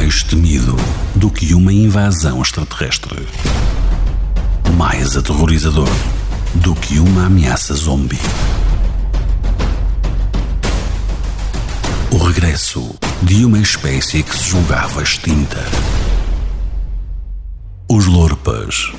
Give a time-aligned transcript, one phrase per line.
[0.00, 0.76] Mais temido
[1.16, 3.26] do que uma invasão extraterrestre.
[4.76, 5.88] Mais aterrorizador
[6.54, 8.20] do que uma ameaça zombie.
[12.12, 15.66] O regresso de uma espécie que se julgava extinta.
[17.90, 18.92] Os Lorpas.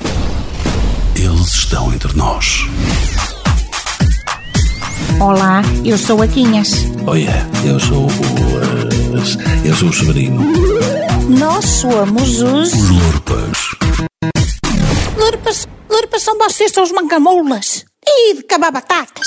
[1.16, 2.66] Eles estão entre nós.
[5.20, 6.70] Olá, eu sou a Quinhas.
[7.06, 8.10] Olha, eu sou o.
[8.10, 10.40] eh, eu sou o Severino.
[11.28, 12.72] Nós somos os.
[12.72, 13.58] Os Lorpas.
[15.16, 17.84] Lurpas, lurpas são vocês, são os mancamoulas.
[18.06, 19.26] E de cabar batatas.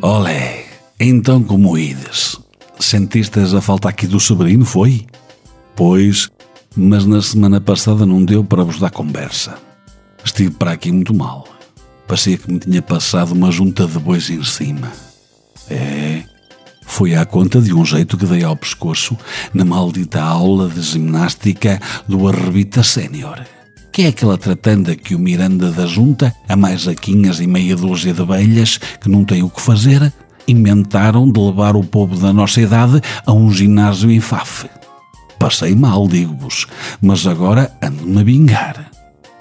[0.00, 0.64] Olé,
[1.00, 2.38] então como ides?
[2.78, 5.06] Sentistes a falta aqui do Severino, foi?
[5.74, 6.28] Pois,
[6.76, 9.56] mas na semana passada não deu para vos dar conversa.
[10.24, 11.46] Estive para aqui muito mal.
[12.06, 14.92] Parecia que me tinha passado uma junta de bois em cima.
[15.70, 16.22] É,
[16.86, 19.16] foi à conta de um jeito que dei ao pescoço
[19.52, 23.40] na maldita aula de ginástica do Arrebita Sénior.
[23.90, 28.12] Que é aquela tratanda que o Miranda da Junta, a mais aquinhas e meia dúzia
[28.12, 30.12] de velhas que não têm o que fazer,
[30.46, 34.68] inventaram de levar o povo da nossa idade a um ginásio em Faf.
[35.38, 36.66] Passei mal, digo-vos,
[37.00, 38.90] mas agora ando-me a vingar.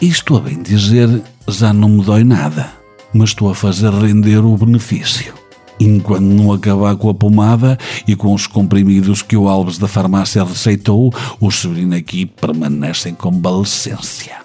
[0.01, 2.72] Isto a bem dizer, já não me dói nada,
[3.13, 5.33] mas estou a fazer render o benefício.
[5.80, 7.77] Enquanto não acabar com a pomada
[8.08, 13.16] e com os comprimidos que o Alves da farmácia receitou, o Severino aqui permanece em
[13.16, 14.38] convalescência.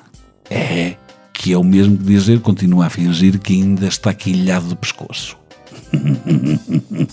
[0.51, 0.97] É
[1.39, 5.37] que é o mesmo que dizer continua a fingir que ainda está quilhado do pescoço.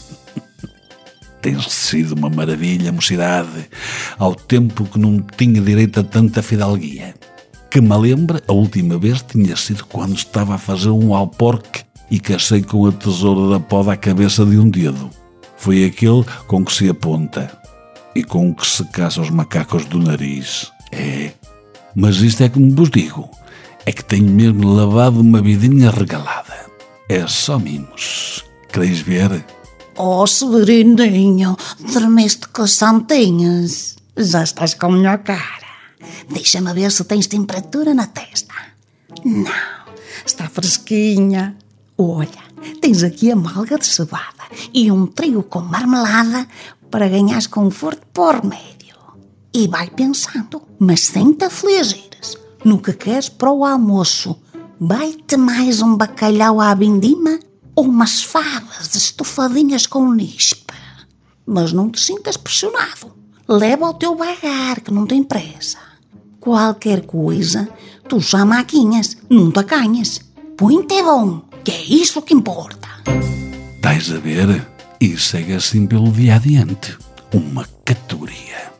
[1.39, 3.70] Tem sido uma maravilha, mocidade,
[4.17, 7.14] ao tempo que não tinha direito a tanta fidalguia.
[7.75, 12.21] Que me lembra, a última vez tinha sido quando estava a fazer um alporque e
[12.21, 15.09] cacei com a tesoura da poda à cabeça de um dedo.
[15.57, 17.51] Foi aquele com que se aponta
[18.15, 20.71] e com que se caça os macacos do nariz.
[20.89, 21.33] É.
[21.93, 23.29] Mas isto é como vos digo,
[23.85, 26.55] é que tenho mesmo lavado uma vidinha regalada.
[27.09, 28.45] É só mimos.
[28.71, 29.45] Quereis ver?
[29.97, 31.58] Oh, Severininho,
[31.93, 33.97] dormiste com as santinhas.
[34.15, 35.64] Já estás com a melhor cara.
[36.30, 38.54] Deixa-me ver se tens temperatura na testa.
[39.23, 39.93] Não,
[40.26, 41.58] está fresquinha.
[41.98, 42.43] Olha,
[42.82, 46.48] tens aqui a malga de cevada e um trigo com marmelada
[46.92, 48.95] para ganhares conforto por médio.
[49.54, 52.38] E vai pensando, mas sem te afligires.
[52.64, 54.38] No que queres para o almoço.
[54.80, 57.39] Vai-te mais um bacalhau à vindima
[57.73, 60.73] ou umas favas estofadinhas com nispa.
[61.45, 63.14] Mas não te sintas pressionado.
[63.48, 65.77] Leva o teu bagar, que não tem pressa.
[66.45, 67.67] Qualquer coisa,
[68.08, 70.22] tu já maquinhas, não te acanhas.
[70.56, 72.88] Põe-te é bom, que é isso que importa.
[73.78, 74.64] Estás a ver?
[75.02, 77.00] E segue assim pelo dia adiante.
[77.33, 78.72] Uma categoria.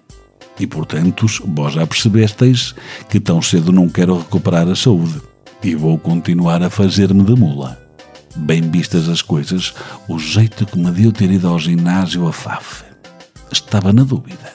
[0.60, 2.76] E portanto, vós já percebesteis
[3.10, 5.20] que tão cedo não quero recuperar a saúde.
[5.64, 7.82] E vou continuar a fazer-me de mula.
[8.36, 9.74] Bem vistas as coisas,
[10.08, 12.84] o jeito que me deu ter ido ao ginásio a FAF.
[13.52, 14.54] Estava na dúvida.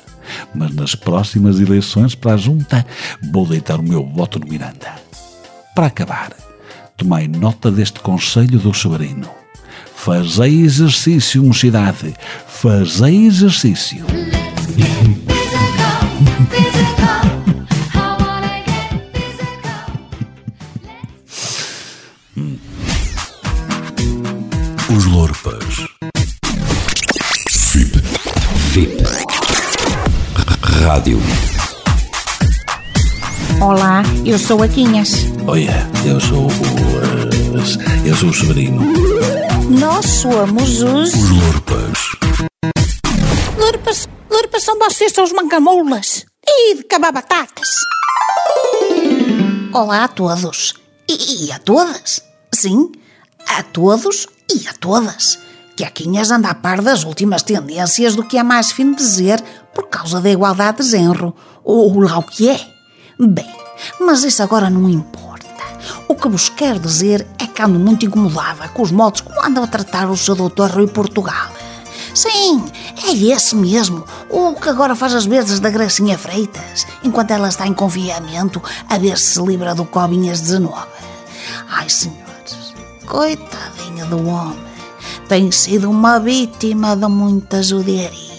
[0.54, 2.86] Mas nas próximas eleições para a junta
[3.32, 4.94] vou deitar o meu voto no Miranda.
[5.74, 6.32] Para acabar,
[6.96, 9.28] tomai nota deste conselho do Severino.
[9.94, 12.14] Fazei exercício, mocidade.
[12.46, 14.04] Fazei exercício.
[24.88, 25.86] Os Lorpas.
[27.72, 28.02] VIP.
[28.72, 29.09] VIP.
[30.84, 31.18] Rádio.
[33.60, 35.10] Olá, eu sou a Quinhas.
[35.46, 36.50] Olha, eu sou o.
[36.50, 38.80] eh, eu sou o Severino.
[39.68, 41.14] Nós somos os.
[41.14, 41.98] Os Lorpas.
[43.58, 46.24] Lurpas, lurpas são vocês, são os mancamoulas.
[46.46, 47.68] E de cabar batatas.
[49.72, 50.74] Olá a todos.
[51.08, 52.22] E, e a todas.
[52.54, 52.90] Sim,
[53.46, 55.38] a todos e a todas.
[55.76, 59.42] Que a Quinhas anda a par das últimas tendências do que é mais fino dizer
[59.74, 61.34] por causa da igualdade de genro.
[61.64, 62.60] Ou lá o que é.
[63.18, 63.50] Bem,
[64.00, 65.20] mas isso agora não importa.
[66.08, 69.64] O que vos quero dizer é que ando muito incomodada com os modos como andam
[69.64, 71.48] a tratar o seu doutor Rui Portugal.
[72.14, 72.64] Sim,
[73.06, 77.66] é esse mesmo, o que agora faz as vezes da Gracinha Freitas, enquanto ela está
[77.66, 80.74] em confinamento a ver se se livra do Cobinhas-19.
[81.68, 82.74] Ai, senhores,
[83.06, 84.58] coitadinho do homem,
[85.28, 88.29] tem sido uma vítima de muitas judiarias.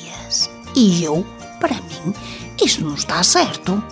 [0.82, 1.24] E eu,
[1.60, 2.12] para mim,
[2.60, 3.84] isto não está certo.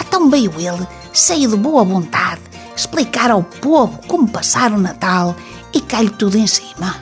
[0.00, 2.40] Então veio ele, cheio de boa vontade,
[2.76, 5.36] explicar ao povo como passar o Natal
[5.72, 6.96] e cai-lhe tudo em cima.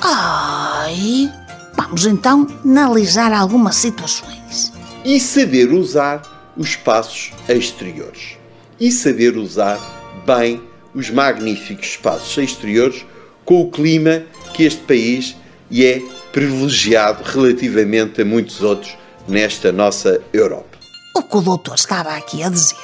[0.00, 1.30] Ai,
[1.76, 4.72] vamos então analisar algumas situações.
[5.04, 6.22] e saber usar
[6.56, 8.38] os espaços exteriores.
[8.80, 9.78] E saber usar
[10.26, 10.62] bem
[10.94, 13.04] os magníficos espaços exteriores
[13.44, 14.22] com o clima
[14.54, 15.36] que este país
[15.72, 20.78] é privilegiado relativamente a muitos outros nesta nossa Europa.
[21.14, 22.76] O que o doutor estava aqui a dizer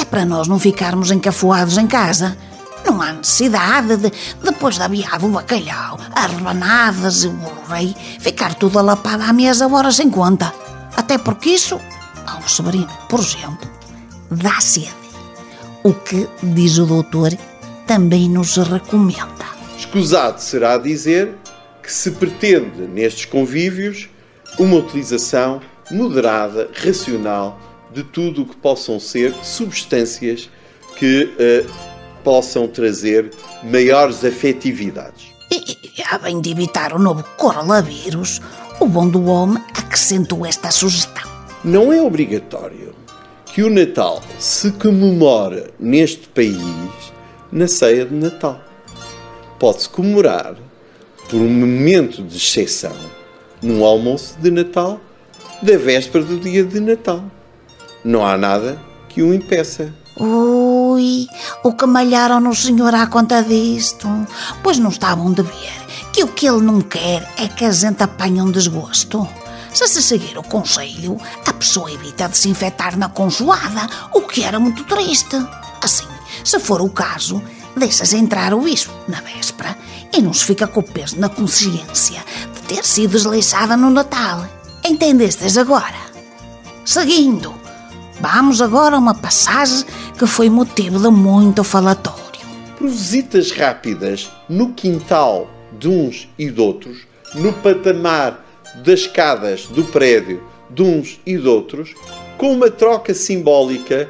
[0.00, 2.36] é para nós não ficarmos encafuados em casa.
[2.84, 4.12] Não há necessidade de,
[4.42, 9.32] depois da viada do bacalhau, as rebanadas e o bolo rei, ficar tudo alapado à
[9.32, 10.52] mesa horas sem conta.
[10.96, 11.78] Até porque isso,
[12.26, 13.68] ao Severino, por exemplo,
[14.30, 14.94] dá sede.
[15.82, 17.36] O que, diz o doutor,
[17.86, 19.46] também nos recomenda.
[19.76, 21.36] Escusado será dizer
[21.88, 24.10] que se pretende nestes convívios
[24.58, 25.58] uma utilização
[25.90, 27.58] moderada, racional
[27.94, 30.50] de tudo o que possam ser substâncias
[30.98, 31.70] que uh,
[32.22, 33.30] possam trazer
[33.64, 35.28] maiores afetividades.
[35.50, 38.42] E, a bem de evitar o novo coronavírus,
[38.78, 41.26] o bom do homem acrescentou esta sugestão.
[41.64, 42.94] Não é obrigatório
[43.46, 46.58] que o Natal se comemore neste país
[47.50, 48.60] na ceia de Natal.
[49.58, 50.67] Pode-se comemorar
[51.28, 52.96] por um momento de exceção
[53.62, 55.00] num almoço de Natal
[55.62, 57.24] da véspera do dia de Natal.
[58.04, 59.92] Não há nada que o impeça.
[60.16, 61.26] Ui,
[61.62, 64.08] o que malharam no senhor à conta disto?
[64.62, 68.02] Pois não estavam de ver que o que ele não quer é que a gente
[68.02, 69.28] apanhe um desgosto.
[69.72, 74.42] Se se seguir o conselho, a pessoa evita de se infectar na consoada, o que
[74.42, 75.36] era muito triste.
[75.82, 76.06] Assim,
[76.42, 77.42] se for o caso,
[77.76, 79.76] deixas entrar o bicho na véspera
[80.12, 82.24] e não se fica com o peso na consciência
[82.54, 84.46] de ter sido desleixada no Natal.
[84.84, 85.96] Entendestes agora?
[86.84, 87.54] Seguindo,
[88.20, 89.84] vamos agora a uma passagem
[90.18, 92.18] que foi motivo de muito falatório.
[92.76, 98.44] Por visitas rápidas no quintal de uns e de outros, no patamar
[98.76, 101.94] das escadas do prédio de uns e de outros,
[102.36, 104.08] com uma troca simbólica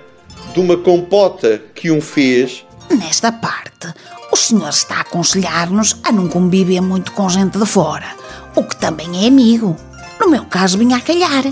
[0.53, 2.65] de uma compota que um fez.
[2.91, 3.93] Nesta parte,
[4.31, 8.07] o senhor está a aconselhar-nos a não conviver muito com gente de fora,
[8.55, 9.77] o que também é amigo.
[10.21, 11.45] No meu caso, vinha a calhar.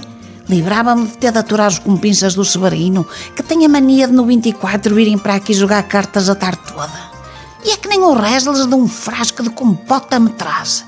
[0.48, 4.24] Livrava-me de ter de aturar os compinchas do Severino, que tem a mania de no
[4.24, 7.16] 24 virem para aqui jogar cartas a tarde toda.
[7.64, 10.84] E é que nem o Resles de um frasco de compota me traz.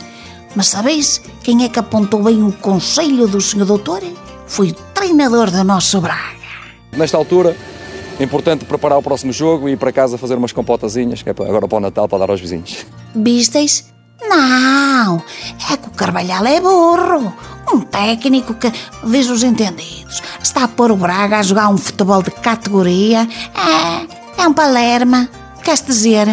[0.55, 4.03] Mas sabeis quem é que apontou bem o conselho do senhor doutor?
[4.47, 6.39] Foi o treinador do nosso Braga.
[6.93, 7.57] Nesta altura,
[8.25, 11.69] importante preparar o próximo jogo e ir para casa fazer umas compotazinhas, que é agora
[11.69, 12.85] para o Natal, para dar aos vizinhos.
[13.15, 13.93] Visteis?
[14.21, 15.23] Não,
[15.71, 17.33] é que o Carvalhal é burro.
[17.73, 18.73] Um técnico que,
[19.05, 23.29] diz os entendidos, está a pôr o Braga a jogar um futebol de categoria.
[23.55, 25.29] É, é um palerma.
[25.63, 26.27] Queres dizer,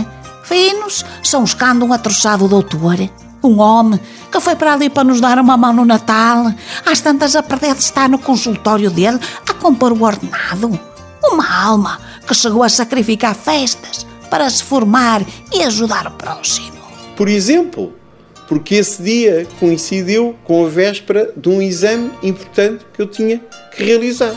[0.43, 2.97] finos são os que andam a troçar o doutor.
[3.43, 3.99] Um homem
[4.31, 6.51] que foi para ali para nos dar uma mão no Natal.
[6.85, 10.79] Às tantas a perder de estar no consultório dele a compor o ordenado.
[11.31, 15.22] Uma alma que chegou a sacrificar festas para se formar
[15.54, 16.75] e ajudar o próximo.
[17.16, 17.94] Por exemplo,
[18.48, 23.42] porque esse dia coincidiu com a véspera de um exame importante que eu tinha
[23.75, 24.36] que realizar.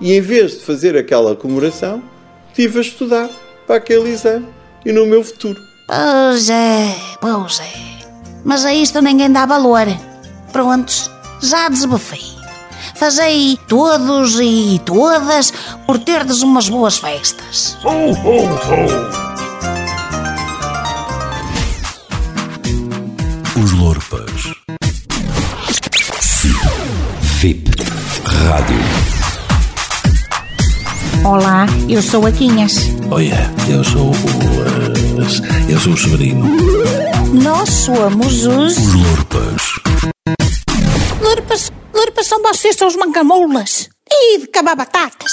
[0.00, 2.02] E em vez de fazer aquela comemoração,
[2.48, 3.30] estive a estudar
[3.66, 4.46] para aquele exame
[4.84, 5.60] e no meu futuro.
[5.86, 7.98] Pois é, pois é.
[8.44, 9.86] Mas a isto ninguém dá valor.
[10.52, 11.10] Prontos,
[11.40, 11.68] já
[12.98, 13.08] desbafei.
[13.08, 15.52] Fazei todos e todas
[15.86, 17.78] por terdes umas boas festas.
[17.84, 19.28] Ho, ho, ho!
[23.62, 24.52] Os Lorpas.
[27.40, 27.70] VIP
[28.24, 28.78] Rádio.
[31.24, 32.74] Olá, eu sou a Quinhas.
[33.10, 34.14] Olha, eu sou o.
[34.14, 36.44] eh, eu sou o Severino.
[37.42, 38.76] Nós somos os.
[38.78, 39.62] Os Lorpas.
[41.20, 43.88] Lurpas, lurpas são vocês, são os mancamoulas.
[44.08, 45.32] E de cabar batatas.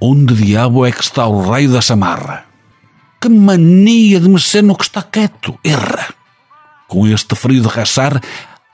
[0.00, 2.44] Onde diabo é que está o raio da chamarra?
[3.20, 6.17] Que mania de mexer no que está quieto, erra!
[6.88, 8.18] Com este frio de rachar,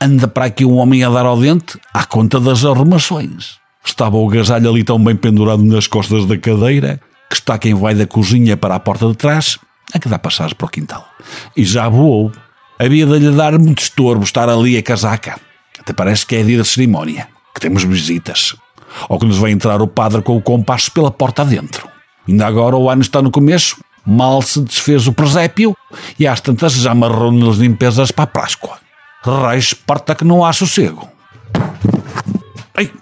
[0.01, 3.59] anda para aqui um homem a dar ao dente à conta das arrumações.
[3.85, 7.93] Estava o gasalho ali tão bem pendurado nas costas da cadeira que está quem vai
[7.93, 9.59] da cozinha para a porta de trás
[9.93, 11.05] a que dá passagem para o quintal.
[11.57, 12.31] E já voou.
[12.79, 15.41] Havia de lhe dar muito estorbo estar ali a casaca.
[15.79, 18.55] Até parece que é dia de cerimónia, que temos visitas.
[19.09, 21.89] Ou que nos vai entrar o padre com o compasso pela porta adentro.
[22.29, 25.77] Ainda agora o ano está no começo, mal se desfez o presépio
[26.19, 28.79] e às tantas já amarrou nas limpezas para a Páscoa.
[29.23, 31.09] Raio esparta que não há sossego.
[32.75, 32.93] Ai.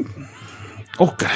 [0.99, 1.26] Ok.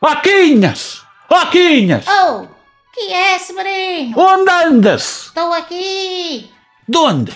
[0.00, 1.02] Vaquinhas!
[1.30, 2.04] Vaquinhas!
[2.08, 2.46] Oh,
[2.92, 4.18] que é, Severino?
[4.18, 5.26] Onde andas?
[5.26, 6.50] Estou aqui.
[6.86, 7.32] De onde?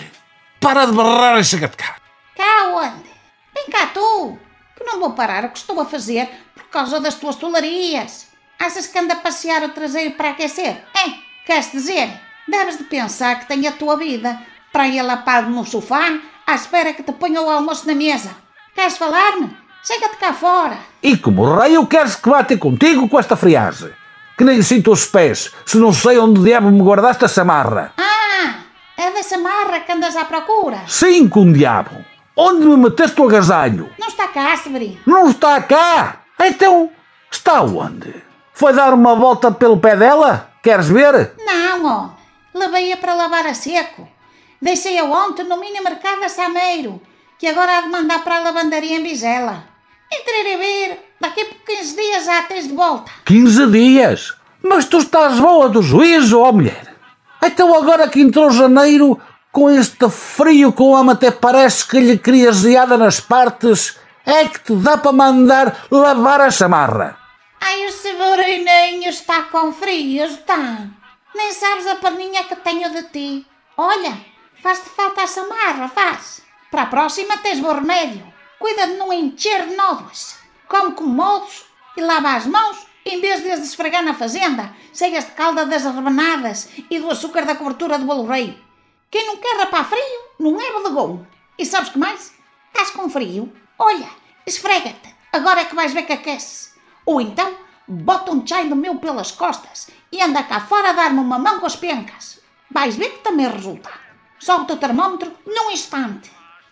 [0.59, 1.95] Para de barrar e chega de cá.
[2.35, 3.09] Cá onde?
[3.55, 4.37] Vem cá tu,
[4.75, 8.26] que não vou parar o que estou a fazer por causa das tuas tolarias.
[8.59, 10.83] Achas que anda a passear o traseiro para aquecer?
[10.95, 11.13] É,
[11.45, 12.09] queres dizer?
[12.47, 14.39] Deves de pensar que tenho a tua vida
[14.71, 18.31] para ir lapado no sofá à espera que te ponha o almoço na mesa.
[18.73, 19.55] Queres falar-me?
[19.83, 20.77] Chega-te cá fora.
[21.03, 23.91] E como raio queres que ter contigo com esta friagem?
[24.37, 27.93] Que nem sinto os pés, se não sei onde diabo me guardaste a chamarra.
[27.97, 28.59] Ah,
[28.97, 30.81] é dessa marra que andas à procura.
[30.87, 32.03] Sim, com diabo.
[32.35, 33.89] Onde me meteste o agasalho?
[33.97, 34.99] Não está cá, Severino.
[35.05, 36.21] Não está cá.
[36.39, 36.91] Então,
[37.31, 38.26] está onde?
[38.57, 40.49] Foi dar uma volta pelo pé dela?
[40.63, 41.33] Queres ver?
[41.45, 42.11] Não, homem.
[42.55, 44.09] Levei-a para lavar a seco.
[44.59, 46.99] Deixei-a ontem no mini mercado a Sameiro,
[47.37, 49.63] que agora há de mandar para a lavandaria em Vizela.
[50.11, 53.11] Entrei a ver, daqui por 15 dias já tens de volta.
[53.25, 54.33] 15 dias.
[54.63, 56.95] Mas tu estás boa do juízo, ó mulher.
[57.43, 59.21] Então agora que entrou janeiro,
[59.51, 64.45] com este frio que o homem até parece que lhe cria geada nas partes, é
[64.45, 67.26] que te dá para mandar lavar a chamarra.
[67.59, 70.87] Ai, o Severininho está com frio, está.
[71.35, 73.47] Nem sabes a perninha que tenho de ti.
[73.75, 74.17] Olha,
[74.61, 76.41] faz-te falta a samarra, faz.
[76.71, 78.31] Para a próxima tens bom remédio.
[78.59, 80.37] Cuida de não encher nódoas.
[80.67, 85.25] Come com modos e lava as mãos em vez de as esfregar na fazenda, cheias
[85.25, 88.61] de calda das rebanadas e do açúcar da cobertura do bolo rei.
[89.09, 91.25] Quem não quer rapar frio, não é bodegão.
[91.57, 92.33] E sabes que mais?
[92.67, 93.51] Estás com frio?
[93.79, 94.09] Olha,
[94.45, 95.15] esfrega-te.
[95.31, 96.76] Agora é que vais ver que aquece.
[97.07, 97.55] Ou então,
[97.87, 101.61] bota um chai do meu pelas costas e anda cá fora a dar-me uma mão
[101.61, 102.41] com as pencas.
[102.69, 103.89] Vais ver que também resulta.
[104.37, 106.29] Sobe o teu termómetro num instante.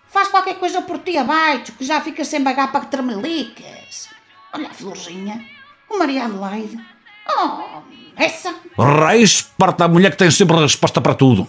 [0.08, 4.10] Faz qualquer coisa por ti abaixo, que já ficas sem bagar para que tremeliques.
[4.54, 5.44] Olha a florzinha,
[5.90, 6.86] o Maria Adelaide.
[7.28, 7.82] Oh,
[8.18, 8.54] essa.
[8.78, 11.48] Reis, parta a mulher que tem sempre resposta para tudo.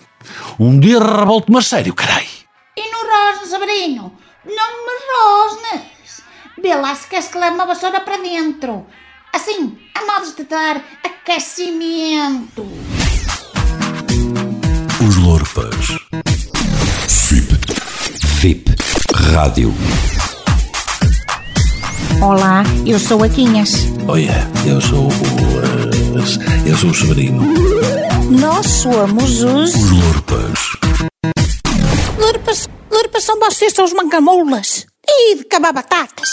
[0.60, 2.28] Um dia revolto-me a sério, carai.
[2.76, 4.16] E no rosne, Severino?
[4.44, 5.95] Não me rosnes.
[6.62, 8.86] Vê lá se queres que leve uma vassoura para dentro.
[9.32, 12.66] Assim, a modos de dar aquecimento.
[15.06, 15.86] Os Lorpas.
[17.28, 17.58] VIP.
[18.40, 18.74] VIP
[19.14, 19.74] Rádio.
[22.22, 23.72] Olá, eu sou a Quinhas.
[24.08, 25.10] Olha, eu sou o.
[25.10, 27.42] eh, eu sou o Severino.
[28.30, 29.74] Nós somos os.
[29.74, 30.58] Os Lorpas.
[32.18, 34.86] Lurpas, lurpas são vocês, são os mancamoulas.
[35.08, 36.28] E de cabar batatas.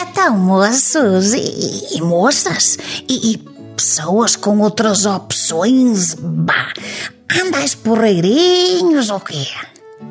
[0.00, 3.38] Então, moços e, e moças e, e
[3.76, 6.72] pessoas com outras opções, bah,
[7.42, 9.46] andais porreirinhos ou quê?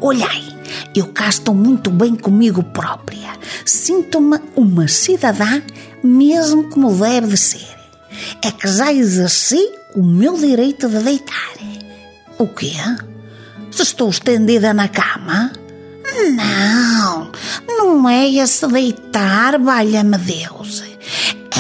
[0.02, 0.44] Olhai,
[0.96, 3.34] eu cá estou muito bem comigo própria.
[3.66, 5.62] Sinto-me uma cidadã
[6.04, 7.76] mesmo como deve de ser.
[8.44, 11.56] É que já exerci o meu direito de deitar.
[12.38, 12.74] O quê?
[13.72, 15.52] Se estou estendida na cama?
[16.16, 17.32] Não,
[17.68, 20.84] não é esse deitar, valha-me Deus.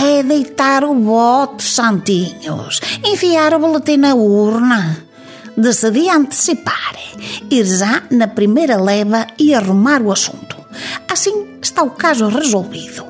[0.01, 4.97] É deitar o bote, santinhos, enfiar o boletim na urna.
[5.57, 6.95] Decidi antecipar,
[7.49, 10.57] ir já na primeira leva e arrumar o assunto.
[11.09, 13.05] Assim está o caso resolvido,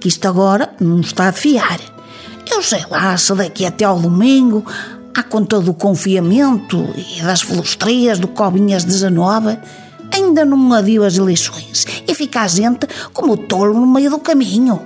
[0.00, 1.80] que isto agora não está a fiar.
[2.50, 4.64] Eu sei lá se daqui até ao domingo,
[5.14, 9.58] à conta do confiamento e das flustrias do Cobinhas 19,
[10.18, 14.80] ainda não adio as eleições e fica a gente como tolo no meio do caminho.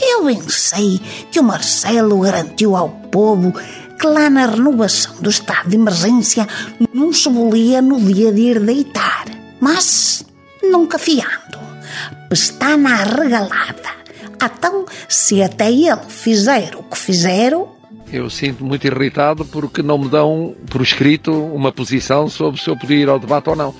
[0.00, 3.52] Eu bem sei que o Marcelo garantiu ao povo
[3.98, 6.46] que lá na renovação do estado de emergência
[6.94, 9.24] não se bolia no dia de ir deitar.
[9.60, 10.24] Mas,
[10.62, 11.58] nunca fiando,
[12.28, 13.98] pestana arregalada.
[14.40, 17.76] Então, se até ele fizer o que fizeram,
[18.10, 22.76] Eu sinto muito irritado porque não me dão por escrito uma posição sobre se eu
[22.76, 23.74] podia ir ao debate ou não.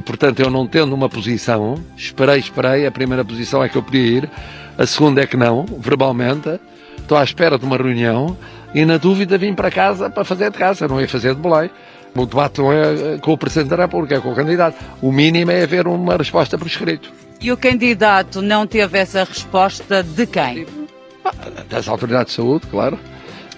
[0.00, 4.00] Portanto, eu não tendo uma posição, esperei, esperei, a primeira posição é que eu podia
[4.18, 4.30] ir,
[4.76, 6.58] a segunda é que não, verbalmente,
[6.98, 8.36] estou à espera de uma reunião
[8.74, 11.70] e na dúvida vim para casa para fazer de casa, não ia fazer de boleio.
[12.16, 14.76] O debate não é com o Presidente da República, é com o candidato.
[15.02, 17.12] O mínimo é haver uma resposta por escrito.
[17.40, 20.66] E o candidato não teve essa resposta de quem?
[21.68, 22.98] das autoridades de saúde, claro.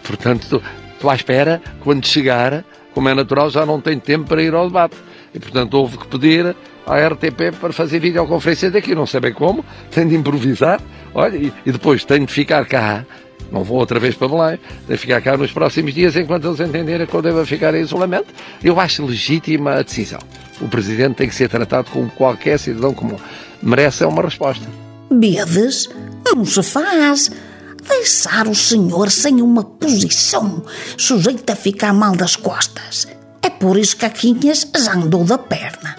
[0.02, 0.62] Portanto, estou-
[0.94, 2.64] estou à espera, quando chegar,
[2.94, 4.96] como é natural, já não tenho tempo para ir ao debate.
[5.36, 9.62] E, portanto, houve que pedir à RTP para fazer videoconferência daqui, não sei bem como,
[9.90, 10.80] tenho de improvisar,
[11.14, 13.04] olha, e, e depois tenho de ficar cá,
[13.52, 17.06] não vou outra vez para Belém, de ficar cá nos próximos dias, enquanto eles entenderem
[17.06, 18.26] que eu devo ficar em isolamento.
[18.62, 20.20] Eu acho legítima a decisão.
[20.60, 23.16] o Presidente tem que ser tratado como qualquer cidadão comum.
[23.62, 24.66] Merece uma resposta.
[25.10, 25.88] Bedes,
[26.24, 27.30] não se faz.
[27.88, 30.64] Deixar o senhor sem uma posição,
[30.96, 33.06] sujeito a ficar mal das costas.
[33.46, 35.94] É por isso que a Quinhas já andou da perna.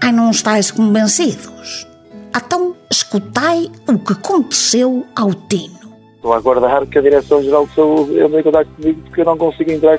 [0.00, 1.88] Ai, não estáis convencidos?
[2.36, 5.80] Então, escutai o que aconteceu ao Tino.
[6.14, 9.36] Estou a aguardar que a Direção-Geral de Saúde entre em contato comigo porque eu não
[9.36, 9.98] consigo entrar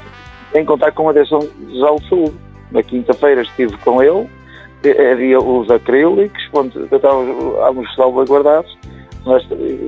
[0.53, 2.35] em contato com a Direção-Geral de Saúde.
[2.71, 4.29] Na quinta-feira estive com ele,
[5.11, 8.77] havia os acrílicos, onde estávamos salvaguardados,
[9.25, 9.43] mas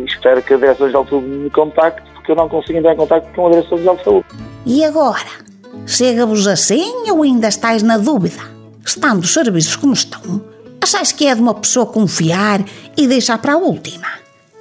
[0.06, 3.34] espero que a Direção-Geral de Saúde me contacte porque eu não consigo entrar em contato
[3.34, 4.26] com a Direção-Geral de Saúde.
[4.66, 5.47] E agora?
[5.88, 8.42] Chega-vos assim ou ainda estáis na dúvida?
[8.86, 10.44] Estando os serviços como estão,
[10.82, 12.64] achais que é de uma pessoa confiar
[12.98, 14.08] e deixar para a última?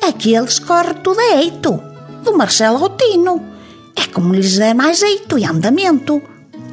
[0.01, 1.83] Aqueles corre tudo a eito,
[2.23, 3.43] do Marcelo ao Tino.
[3.97, 6.23] É como lhes der mais jeito e andamento.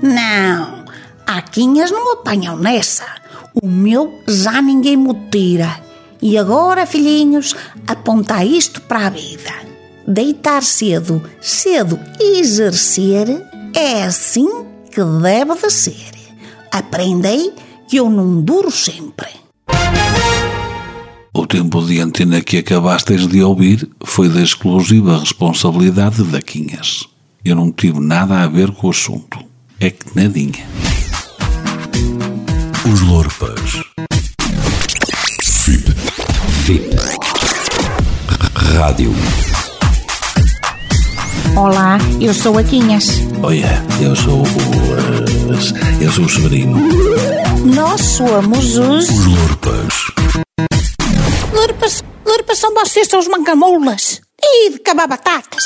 [0.03, 0.85] Não,
[1.25, 3.05] Aquinhas não apanham nessa.
[3.59, 5.81] O meu já ninguém me tira.
[6.21, 7.55] E agora, filhinhos,
[7.87, 9.51] apontar isto para a vida.
[10.07, 13.27] Deitar cedo, cedo exercer
[13.75, 14.47] é assim
[14.91, 16.11] que deve de ser.
[16.71, 17.53] Aprendei
[17.87, 19.27] que eu não duro sempre.
[21.33, 27.07] O tempo de antena que acabastes de ouvir foi da exclusiva responsabilidade da Quinhas.
[27.43, 29.39] Eu não tive nada a ver com o assunto.
[29.79, 30.65] É que nadinha.
[32.91, 33.81] Os Lorpas.
[35.65, 35.93] VIP.
[36.65, 36.95] VIP.
[38.55, 39.13] Rádio.
[41.55, 43.07] Olá, eu sou a Quinhas.
[43.41, 43.67] Olha,
[44.01, 44.45] eu sou o.
[44.45, 46.77] eh, eu sou o Severino.
[47.75, 49.09] Nós somos os.
[49.09, 49.93] Os Lorpas.
[51.53, 54.21] Lurpas, lurpas são vocês, são os mancamoulas.
[54.41, 55.63] E de cabar batatas.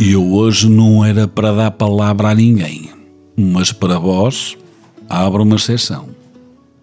[0.00, 2.90] Eu hoje não era para dar palavra a ninguém,
[3.36, 4.56] mas para vós
[5.08, 6.08] abro uma exceção.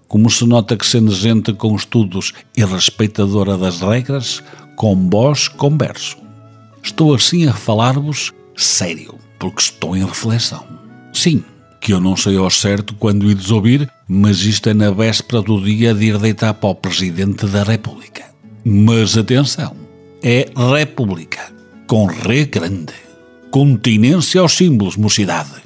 [0.08, 4.44] Como se nota que sendo gente com estudos e respeitadora das regras,
[4.76, 6.18] com vós converso.
[6.84, 10.68] Estou assim a falar-vos sério, porque estou em reflexão.
[11.14, 11.42] Sim,
[11.80, 15.64] que eu não sei ao certo quando ides ouvir, mas isto é na véspera do
[15.64, 18.26] dia de ir deitar para o Presidente da República.
[18.66, 19.76] Mas atenção,
[20.22, 21.54] é República,
[21.88, 22.94] com Ré grande.
[23.50, 25.64] Continência aos símbolos, mocidade.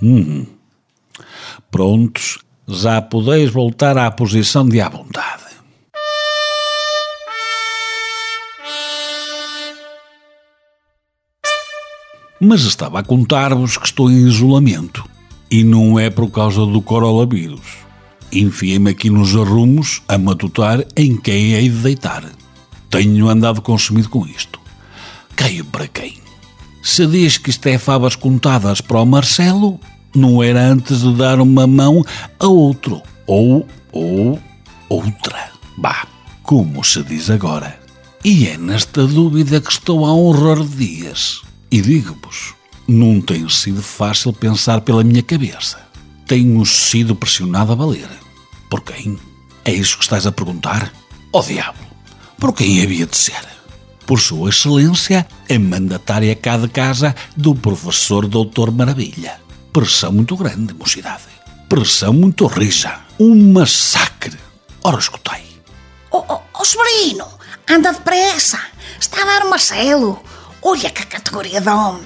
[0.00, 0.46] Hum.
[1.70, 5.44] Prontos, já podeis voltar à posição de à vontade.
[12.40, 15.04] Mas estava a contar-vos que estou em isolamento.
[15.50, 17.78] E não é por causa do coronavírus.
[18.32, 22.24] Enfiei-me aqui nos arrumos a matutar em quem hei de deitar.
[22.90, 24.60] Tenho andado consumido com isto.
[25.36, 26.18] Caio para quem?
[26.82, 29.80] Se diz que isto é favas contadas para o Marcelo,
[30.14, 32.04] não era antes de dar uma mão
[32.38, 33.02] a outro.
[33.26, 34.40] Ou, ou,
[34.88, 35.50] outra.
[35.76, 36.06] Bah,
[36.42, 37.78] como se diz agora.
[38.24, 41.42] E é nesta dúvida que estou há um horror de dias.
[41.70, 42.54] E digo-vos,
[42.86, 45.78] não tem sido fácil pensar pela minha cabeça.
[46.26, 48.08] Tenho sido pressionado a valer.
[48.70, 49.18] Por quem?
[49.64, 50.92] É isso que estás a perguntar?
[51.32, 51.78] Ó diabo!
[52.38, 53.44] Por quem havia de ser?
[54.06, 59.43] Por Sua Excelência, a mandatária cá de casa do professor Doutor Maravilha.
[59.74, 61.24] Pressão muito grande, mocidade.
[61.68, 63.00] Pressão muito rija.
[63.18, 64.38] Um massacre.
[64.84, 65.44] Ora, escutei.
[66.12, 67.26] Ó oh, oh, Severino,
[67.68, 68.60] anda depressa.
[69.00, 70.22] Está a dar Marcelo.
[70.62, 72.04] Olha que categoria de homem.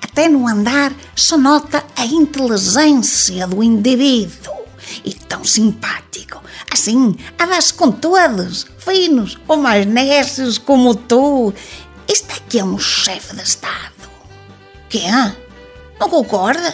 [0.00, 4.54] Até no andar se nota a inteligência do indivíduo.
[5.04, 6.40] E tão simpático.
[6.72, 8.68] Assim, a dar-se com todos.
[8.78, 11.52] Finos ou mais nécios como tu.
[12.06, 14.08] Este aqui é um chefe de Estado.
[14.88, 15.36] Que é?
[15.98, 16.72] Não concordas?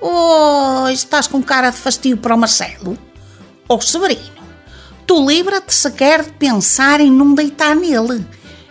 [0.00, 2.98] Oh, estás com cara de fastio para o Marcelo?
[3.68, 4.42] Oh, Severino,
[5.06, 8.26] tu livra-te sequer de pensar em não deitar nele.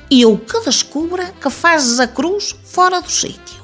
[0.10, 3.64] E eu que descubra que fazes a cruz fora do sítio.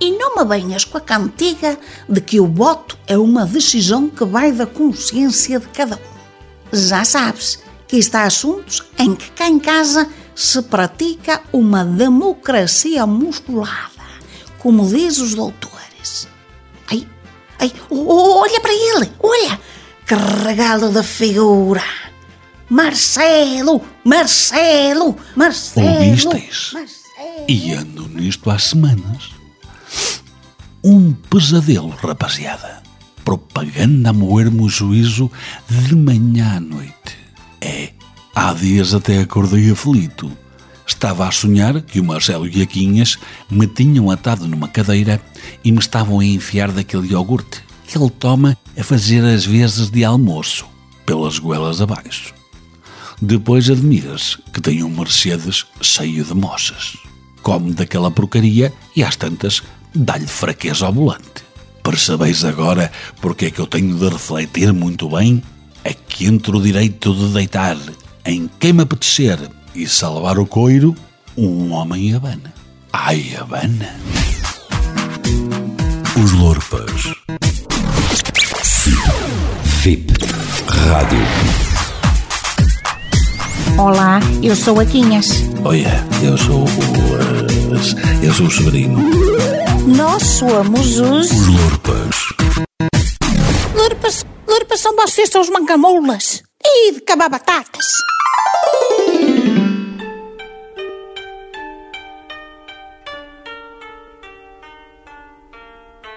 [0.00, 4.24] E não me venhas com a cantiga de que o voto é uma decisão que
[4.24, 6.76] vai da consciência de cada um.
[6.76, 14.04] Já sabes que está assuntos em que cá em casa se pratica uma democracia musculada,
[14.58, 16.28] como diz os doutores.
[17.58, 19.60] Ai, olha para ele, olha,
[20.06, 21.82] que regalo de figura.
[22.70, 25.88] Marcelo, Marcelo, Marcelo.
[25.88, 26.72] Ouvisteis?
[27.48, 29.30] E ando nisto há semanas.
[30.84, 32.82] Um pesadelo, rapaziada.
[33.24, 35.30] Propaganda a moer-me o juízo
[35.68, 37.16] de manhã à noite.
[37.60, 37.90] É,
[38.34, 40.30] há dias até acordei aflito.
[40.88, 45.20] Estava a sonhar que o Marcelo e a Quinhas me tinham atado numa cadeira
[45.62, 50.02] e me estavam a enfiar daquele iogurte que ele toma a fazer as vezes de
[50.02, 50.66] almoço,
[51.06, 52.34] pelas goelas abaixo.
[53.20, 56.96] Depois admiras que tem um Mercedes cheio de moças.
[57.42, 59.62] Come daquela porcaria e às tantas
[59.94, 61.44] dá-lhe fraqueza ao volante.
[61.82, 65.42] Percebeis agora porque é que eu tenho de refletir muito bem?
[65.84, 67.76] É que entre o direito de deitar
[68.24, 69.38] em quem me apetecer
[69.78, 70.92] e salvar o coiro,
[71.36, 72.52] um homem abana.
[72.92, 73.94] Ai, abana!
[76.20, 77.14] Os Lorpas.
[79.80, 80.14] VIP
[80.66, 81.18] Rádio.
[83.78, 85.28] Olá, eu sou a Quinhas.
[85.64, 86.66] Olha, eu sou o.
[86.66, 88.98] eh, eu sou o Severino.
[89.86, 91.30] Nós somos os.
[91.30, 92.16] Os Lorpas.
[93.76, 96.42] Lurpas, lurpas são vocês, são os mancamoulas.
[96.64, 97.84] E de cabar batatas.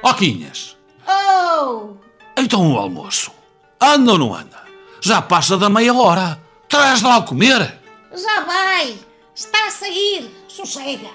[0.04, 1.94] Ó Quinhas, Oh!
[2.38, 3.32] então o almoço.
[3.80, 4.62] Anda ou não anda?
[5.02, 6.40] Já passa da meia hora.
[6.70, 7.80] Traz lá a comer.
[8.16, 8.96] Já vai!
[9.36, 10.30] Está a sair!
[10.48, 11.10] Sossega!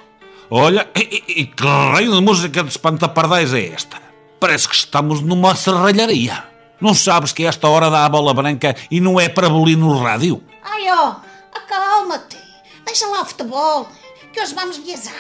[0.51, 4.01] Olha, e, e- e que raio de música de espantapardais é esta?
[4.40, 6.44] Parece que estamos numa serralharia.
[6.81, 9.96] Não sabes que esta hora dá a bola branca e não é para bolir no
[9.99, 10.42] rádio?
[10.62, 11.16] Ai, ó!
[11.55, 12.37] Acalma-te!
[12.85, 13.88] Deixa lá o futebol,
[14.33, 15.14] que hoje vamos viajar.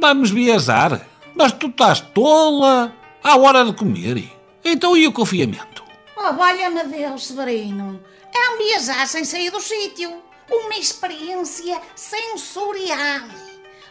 [0.00, 1.00] Vamos viajar.
[1.36, 2.92] Mas tu estás tola.
[3.22, 4.32] À hora de comer.
[4.64, 5.84] Então e o confiamento?
[6.16, 8.00] Oh, valha-me Deus, Severino.
[8.34, 10.10] É um viajar sem sair do sítio.
[10.50, 13.28] Uma experiência sensorial.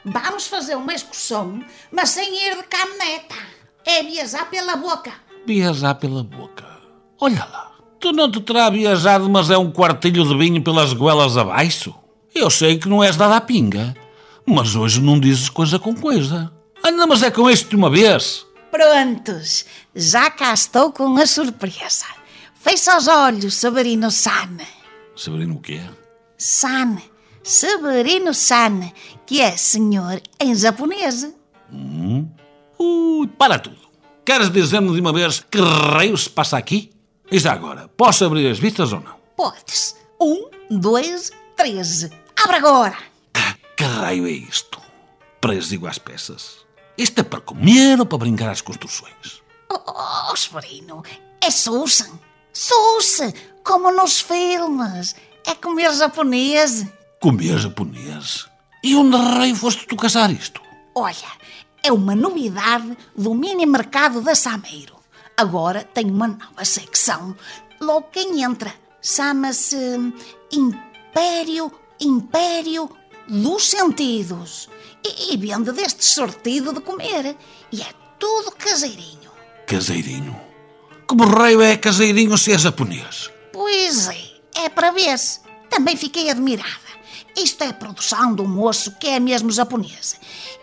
[0.06, 3.36] Vamos fazer uma excursão, mas sem ir de caminhoneta.
[3.86, 5.12] É viajar pela boca.
[5.46, 6.66] Viajar pela boca.
[7.20, 7.72] Olha lá.
[8.00, 11.94] Tu não te terá viajado, mas é um quartilho de vinho pelas goelas abaixo?
[12.34, 13.96] Eu sei que não és dada a pinga.
[14.46, 16.55] Mas hoje não dizes coisa com coisa.
[16.88, 18.46] Anda, mas é com este de uma vez.
[18.70, 22.06] Prontos, já cá estou com a surpresa.
[22.54, 24.58] Fecha os olhos, Severino San.
[25.16, 25.82] Severino o quê?
[26.38, 26.98] San,
[27.42, 28.92] Severino San,
[29.26, 31.28] que é senhor em japonês.
[32.78, 33.80] Ui, para tudo.
[34.24, 36.92] Queres dizer-me de uma vez que raio se passa aqui?
[37.32, 39.16] E já agora, posso abrir as vistas ou não?
[39.36, 39.96] Podes.
[40.22, 42.12] Um, dois, três.
[42.44, 42.98] Abre agora.
[43.76, 44.80] Que raio é isto?
[45.42, 46.65] Preso igual às peças.
[46.98, 49.42] Isto é para comer ou para brincar às construções?
[49.70, 51.04] Oh, oh, Severino,
[51.42, 52.06] é sushi.
[52.54, 55.16] Sushi, como nos filmes.
[55.46, 56.86] É comer japonês.
[57.20, 58.48] Comer japonês?
[58.82, 60.62] E onde raio foste tu caçar isto?
[60.96, 61.32] Olha,
[61.84, 64.96] é uma novidade do mini mercado da Sameiro.
[65.36, 67.36] Agora tem uma nova secção.
[67.82, 69.78] Logo quem entra chama-se
[70.52, 72.90] Império, Império
[73.28, 74.70] dos Sentidos.
[75.04, 77.36] E, e vende deste sortido de comer.
[77.72, 77.88] E é
[78.20, 79.32] tudo caseirinho.
[79.68, 80.36] Caseirinho?
[81.08, 83.30] Como raio é caseirinho se é japonês?
[83.54, 85.40] Pois é, é para ver -se.
[85.70, 86.86] Também fiquei admirada.
[87.36, 90.18] Isto é produção de um moço que é mesmo japonês.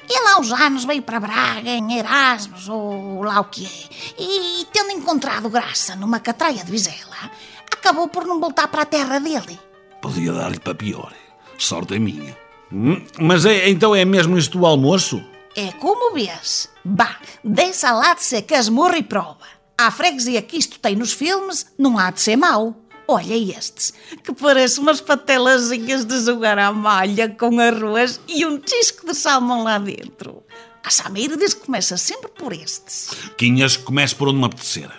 [0.09, 4.67] Ele há uns anos veio para Braga, em Erasmus, ou lá o que é, e
[4.73, 7.31] tendo encontrado graça numa catraia de Vizela,
[7.71, 9.59] acabou por não voltar para a terra dele.
[10.01, 11.13] Podia dar-lhe para pior.
[11.59, 12.42] Sorte é minha.
[12.73, 15.23] Hum, mas é, então é mesmo isto o almoço?
[15.55, 16.71] É como vês.
[16.83, 19.45] Bah, deixa lá de ser casmurro e prova.
[19.77, 22.75] A freguesia que isto tem nos filmes não há de ser mau.
[23.07, 29.07] Olha estes, que parecem umas patelazinhas de jogar à malha com arroz e um tisco
[29.07, 30.43] de salmão lá dentro.
[30.85, 33.11] A Sameira diz que começa sempre por estes.
[33.37, 34.91] Quinhas, comece por onde me apetecer.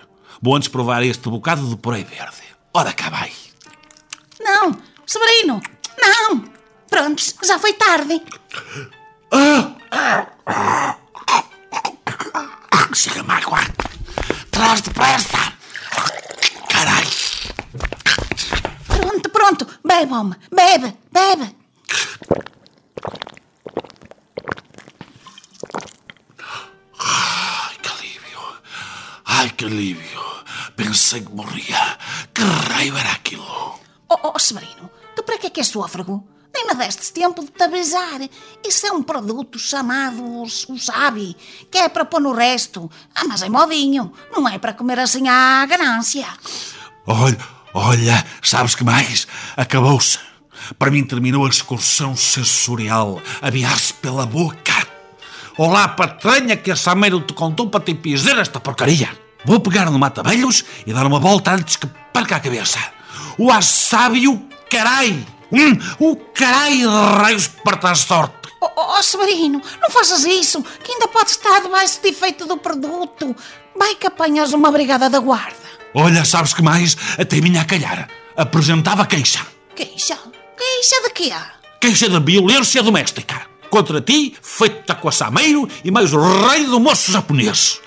[0.41, 2.43] Vou antes provar este bocado de porei verde.
[2.73, 3.31] Ora cá vai.
[4.39, 5.61] Não, Severino,
[5.97, 6.43] não.
[6.93, 8.21] Pronto, já foi tarde.
[12.93, 13.57] Chega-me água.
[14.51, 15.53] Traz depressa.
[16.69, 17.07] Carai.
[18.85, 19.67] Pronto, pronto.
[19.83, 20.39] Bebe, homem.
[20.51, 21.55] Bebe, bebe.
[26.99, 28.39] Ai, que alívio.
[29.25, 30.21] Ai, que alívio.
[30.75, 31.97] Pensei que morria.
[32.35, 33.79] Que raio era aquilo?
[34.09, 36.23] Oh, oh, Severino, tu para que é que és sôfrego?
[36.73, 38.19] Me deste tempo de te avisar.
[38.67, 41.37] Isso é um produto chamado o sabe,
[41.69, 42.89] que é para pôr no resto.
[43.13, 44.11] Ah, mas é modinho.
[44.31, 46.25] Não é para comer assim à ganância.
[47.05, 47.37] Olha,
[47.75, 49.27] olha, sabes que mais?
[49.55, 50.17] Acabou-se.
[50.79, 53.21] Para mim terminou a excursão sensorial.
[53.39, 54.87] Aviar-se pela boca.
[55.55, 59.15] Olá, patranha, que a Sameiro te contou para te piser esta porcaria.
[59.45, 62.79] Vou pegar no mata-velhos e dar uma volta antes que perca a cabeça.
[63.37, 65.32] O assábio, carai!
[65.53, 68.33] Hum, o caralho de raios para a sorte.
[68.59, 73.35] Oh, oh, Severino, não faças isso, que ainda pode estar debaixo de efeito do produto.
[73.77, 75.55] Vai que apanhas uma brigada da guarda.
[75.93, 76.97] Olha, sabes que mais?
[77.19, 78.07] Até vinha a calhar.
[78.35, 79.45] Apresentava queixa.
[79.75, 80.17] Queixa?
[80.57, 81.33] Queixa de quê?
[81.79, 83.41] Queixa de violência doméstica.
[83.69, 87.79] Contra ti, feita com a Sameiro e mais o rei do moço japonês.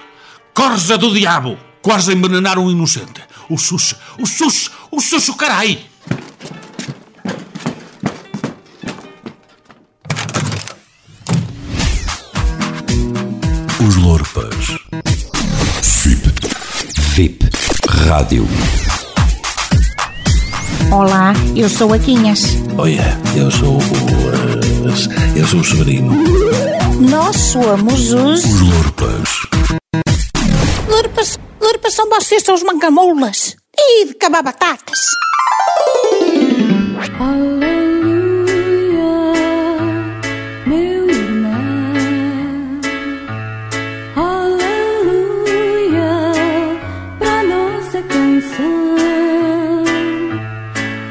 [0.54, 1.58] Corza do diabo.
[1.82, 3.22] Quase envenenar um inocente.
[3.48, 5.86] O Xuxa, o Xuxa, o Xuxa, carai.
[6.10, 6.65] Os
[14.34, 14.80] VIP.
[17.14, 17.48] VIP
[18.08, 18.46] Rádio.
[20.92, 22.40] Olá, eu sou a Quinhas.
[22.76, 23.80] Olha, eu sou o.
[23.80, 26.12] eh, eu sou o Severino.
[27.08, 28.44] Nós somos os.
[28.44, 29.28] Os Lorpas.
[30.88, 33.56] Lurpas, lurpas são vocês, são os mancamoulas.
[33.78, 34.98] E de cabar batatas.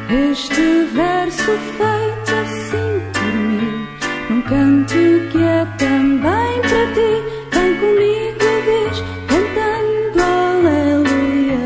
[0.07, 3.87] Este verso feito assim por mim,
[4.29, 4.93] num canto
[5.31, 7.23] que é também para ti.
[7.51, 11.59] Vem comigo, diz, cantando aleluia.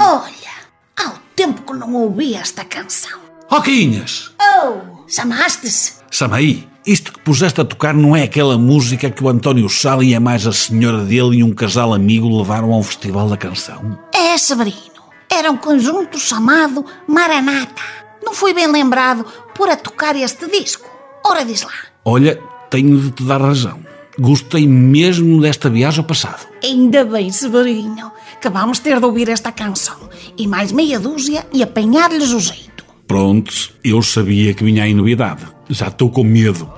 [0.00, 0.54] Olha,
[0.98, 3.20] há o tempo que não ouvi esta canção.
[3.48, 4.32] Roquinhas!
[4.40, 5.92] Oh, chamaste-se?
[6.10, 10.12] Samaí, isto que puseste a tocar não é aquela música que o António Sala e
[10.12, 13.96] a mais a senhora dele e um casal amigo levaram ao Festival da Canção?
[14.12, 14.97] É, Severino.
[15.38, 17.80] Era um conjunto chamado Maranata.
[18.24, 19.24] Não fui bem lembrado
[19.54, 20.90] por a tocar este disco.
[21.24, 21.70] Ora, diz lá.
[22.04, 23.78] Olha, tenho de te dar razão.
[24.18, 26.44] Gostei mesmo desta viagem ao passado.
[26.60, 31.62] Ainda bem, Severino, que vamos ter de ouvir esta canção e mais meia dúzia e
[31.62, 32.84] apanhar-lhes o jeito.
[33.06, 35.46] Pronto, eu sabia que vinha aí novidade.
[35.68, 36.68] Já estou com medo.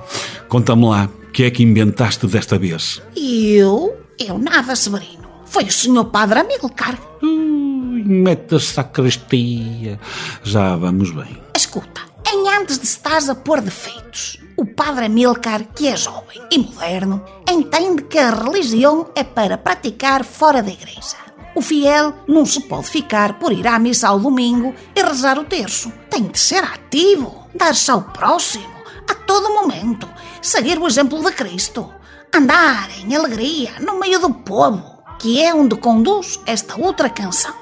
[0.47, 3.01] Conta-me lá, o que é que inventaste desta vez?
[3.15, 3.97] Eu?
[4.19, 5.20] Eu nada, Severino.
[5.51, 6.97] Foi o senhor Padre Amilcar.
[7.21, 9.99] Ui, a sacristia.
[10.43, 11.43] Já vamos bem.
[11.53, 16.57] Escuta, em antes de estares a pôr defeitos, o Padre Amilcar, que é jovem e
[16.57, 21.17] moderno, entende que a religião é para praticar fora da igreja.
[21.53, 25.43] O fiel não se pode ficar por ir à missa ao domingo e rezar o
[25.43, 25.91] terço.
[26.09, 28.71] Tem de ser ativo, dar-se ao próximo,
[29.05, 30.07] a todo momento,
[30.41, 31.93] seguir o exemplo de Cristo,
[32.33, 37.53] andar em alegria no meio do povo, que é onde conduz esta outra canção.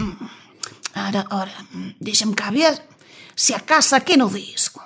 [0.00, 0.16] Hum,
[0.96, 2.80] Ora, ora, hum, deixa-me cá ver
[3.36, 4.80] se a caça aqui no disco.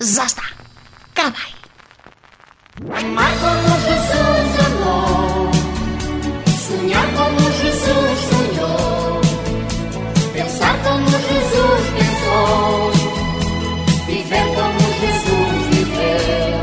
[0.00, 0.42] Já está.
[1.14, 1.52] Cá vai.
[3.00, 5.50] Amar como Jesus amou,
[6.66, 9.20] sonhar como Jesus sonhou,
[10.32, 12.92] pensar como Jesus pensou,
[14.06, 16.62] viver como Jesus viveu.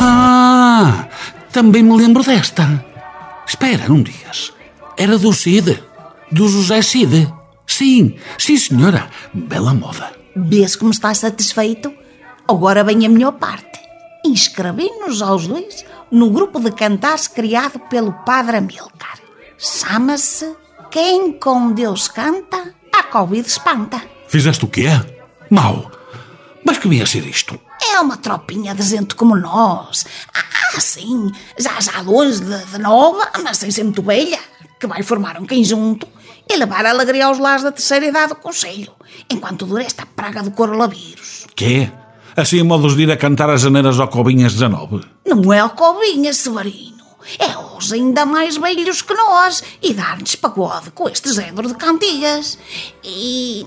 [0.00, 1.08] Ah,
[1.52, 2.84] também me lembro desta.
[3.46, 4.52] Espera, não digas.
[4.96, 5.82] Era do Cid.
[6.30, 7.32] Do José Cid.
[7.66, 9.08] Sim, sim senhora.
[9.32, 10.12] Bela moda.
[10.34, 11.92] Vês como estás satisfeito?
[12.48, 13.78] Agora vem a melhor parte.
[14.24, 19.18] Inscrevi-nos aos dois no grupo de cantares criado pelo Padre Amilcar.
[19.58, 20.54] Chama-se
[20.90, 24.02] Quem com Deus canta, a Covid espanta.
[24.28, 24.86] Fizeste o quê?
[25.50, 25.90] Mal.
[26.64, 27.58] Mas que vinha ser isto?
[27.82, 30.06] É uma tropinha de gente como nós.
[30.34, 34.38] Ah, sim, já já longe de, de nova, mas sem ser muito velha,
[34.78, 36.06] que vai formar um conjunto
[36.48, 38.92] e levar a alegria aos lares da terceira idade do Conselho,
[39.30, 41.46] enquanto dura esta praga do coronavírus.
[41.54, 41.90] Quê?
[42.36, 45.04] Assim, modos de ir a cantar as janeiras ao Cobinhas 19?
[45.26, 46.96] Não é o Cobinha, Severino.
[47.38, 52.58] É os ainda mais velhos que nós e dar-lhes pagode com este género de cantigas.
[53.02, 53.66] E.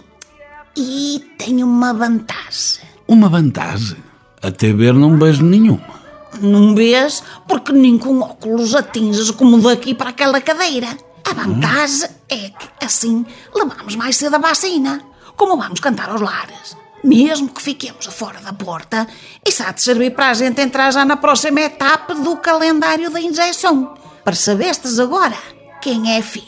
[0.77, 2.88] e tem uma vantagem.
[3.09, 3.97] Uma vantagem.
[4.39, 5.99] Até ver não vejo nenhuma.
[6.39, 7.23] Não vês?
[7.47, 10.95] Porque nem com óculos atinges como daqui para aquela cadeira.
[11.27, 15.01] A vantagem é que assim levamos mais cedo a vacina.
[15.35, 16.77] Como vamos cantar aos lares?
[17.03, 19.07] Mesmo que fiquemos fora da porta,
[19.43, 23.19] isso há de servir para a gente entrar já na próxima etapa do calendário da
[23.19, 23.95] injeção.
[24.23, 25.37] Percebestes agora
[25.81, 26.45] quem é fina?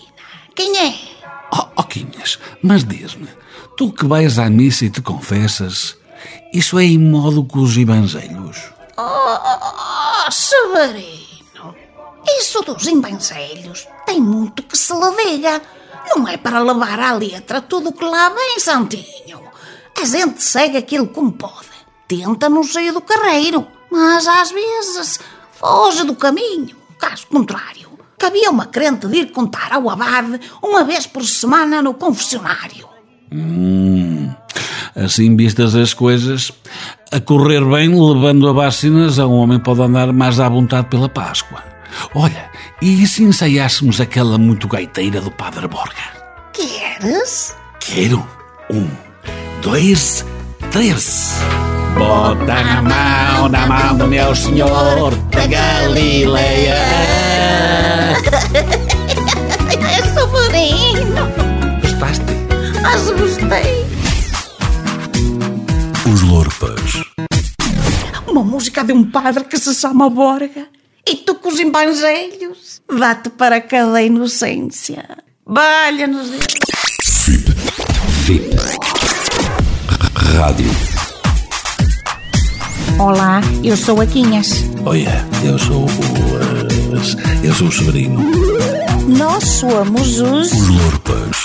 [0.56, 0.94] Quem é?
[1.52, 3.30] Oh, oh Quinhas, mas diz-me,
[3.76, 5.98] tu que vais à missa e te confessas,
[6.54, 8.72] isso é em modo com os evangelhos?
[8.98, 11.76] Oh, Severino,
[12.40, 15.62] isso dos evangelhos tem muito que se lhe diga.
[16.16, 19.42] Não é para levar à letra tudo o que lá vem, Santinho.
[20.00, 21.70] A gente segue aquilo como pode.
[22.08, 25.20] Tenta não sair do carreiro, mas às vezes
[25.54, 26.76] foge do caminho.
[27.00, 31.94] Caso contrário, cabia uma crente de ir contar ao abade uma vez por semana no
[31.94, 32.90] confessionário.
[33.32, 34.34] Hum,
[34.96, 36.52] Assim vistas as coisas,
[37.12, 41.08] a correr bem, levando a vacinas, a um homem pode andar mais à vontade pela
[41.08, 41.64] Páscoa.
[42.14, 42.50] Olha,
[42.82, 45.94] e se ensaiássemos aquela muito gaiteira do Padre Borga?
[46.54, 47.56] Queres?
[47.80, 48.26] Quero.
[48.70, 48.88] Um,
[49.62, 50.26] dois,
[50.72, 51.40] três.
[51.98, 56.76] Bota na mão, na mão do meu senhor da Galileia.
[59.72, 61.16] É sobrinho.
[61.82, 62.24] Gostaste?
[62.82, 63.81] Mas gostei.
[66.12, 67.04] Os Lorpas.
[68.28, 70.68] Uma música de um padre que se chama Borga.
[71.08, 72.82] E tu com os evangelhos.
[73.00, 75.18] Dá-te para cada inocência.
[75.46, 76.44] Valha-nos Deus.
[77.26, 77.52] VIP.
[78.26, 78.56] VIP.
[80.38, 80.70] Rádio.
[83.00, 84.50] Olá, eu sou a Quinhas.
[84.86, 85.88] Olha, eu sou o.
[85.88, 88.20] eh, eu sou o Severino.
[89.08, 90.52] Nós somos os.
[90.52, 91.38] Os Lorpas.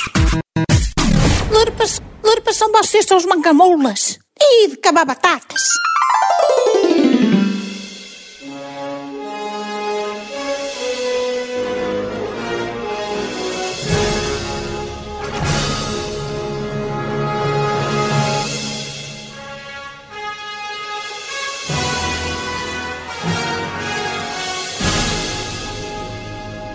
[1.50, 4.18] Lurpas, lurpas são vocês, são os mancamoulas.
[4.38, 5.62] E de cabar batatas.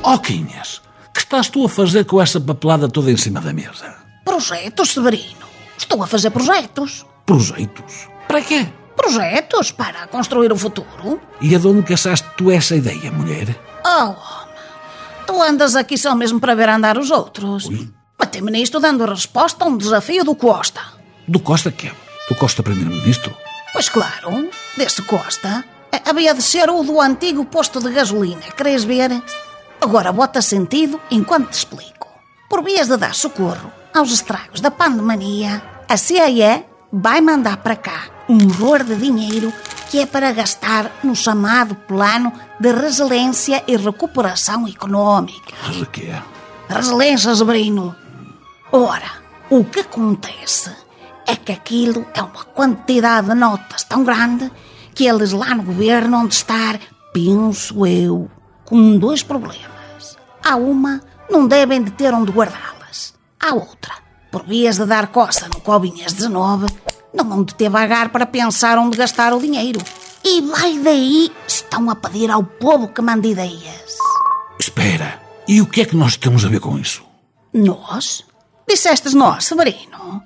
[0.04, 0.82] Ó Quinhas,
[1.13, 3.95] que estás tu a fazer com essa papelada toda em cima da mesa?
[4.26, 5.51] Projetos, Severino.
[5.82, 7.04] Estou a fazer projetos.
[7.26, 8.08] Projetos?
[8.28, 8.67] Para quê?
[8.96, 11.20] Projetos para construir o futuro.
[11.41, 13.60] E aonde caçaste tu essa ideia, mulher?
[13.84, 14.56] Oh, homem.
[15.26, 17.67] Tu andas aqui só mesmo para ver andar os outros.
[18.20, 20.82] Matei-me nisto dando resposta a um desafio do Costa.
[21.28, 21.91] Do Costa que é?
[22.30, 23.36] Do Costa Primeiro-Ministro?
[23.74, 25.65] Pois claro, desse Costa.
[25.91, 29.20] eh, Havia de ser o do antigo posto de gasolina, queres ver?
[29.82, 32.08] Agora bota sentido enquanto te explico.
[32.48, 38.06] Por vias de dar socorro aos estragos da pandemia, a CIA vai mandar para cá
[38.30, 39.51] um horror de dinheiro
[39.89, 45.54] que é para gastar no chamado Plano de Resiliência e Recuperação Econômica.
[45.67, 46.15] Mas o quê?
[46.69, 47.93] Resiliência, Sobrino.
[48.71, 49.12] Ora,
[49.49, 50.73] o que acontece
[51.27, 54.49] é que aquilo é uma quantidade de notas tão grande
[54.95, 56.80] que eles lá no governo onde estar,
[57.12, 58.32] penso eu,
[58.63, 60.17] com dois problemas.
[60.41, 63.13] Há uma, não devem de ter onde guardá-las.
[63.38, 63.95] Há outra,
[64.32, 66.67] por vias de dar coça no Cobinhas 19,
[67.13, 69.82] não vão de ter vagar para pensar onde gastar o dinheiro.
[70.24, 73.98] E vai daí, estão a pedir ao povo que mande ideias.
[74.60, 77.04] Espera, e o que é que nós temos a ver com isso?
[77.54, 78.24] Nós?
[78.67, 80.24] Dissestes nós, Severino?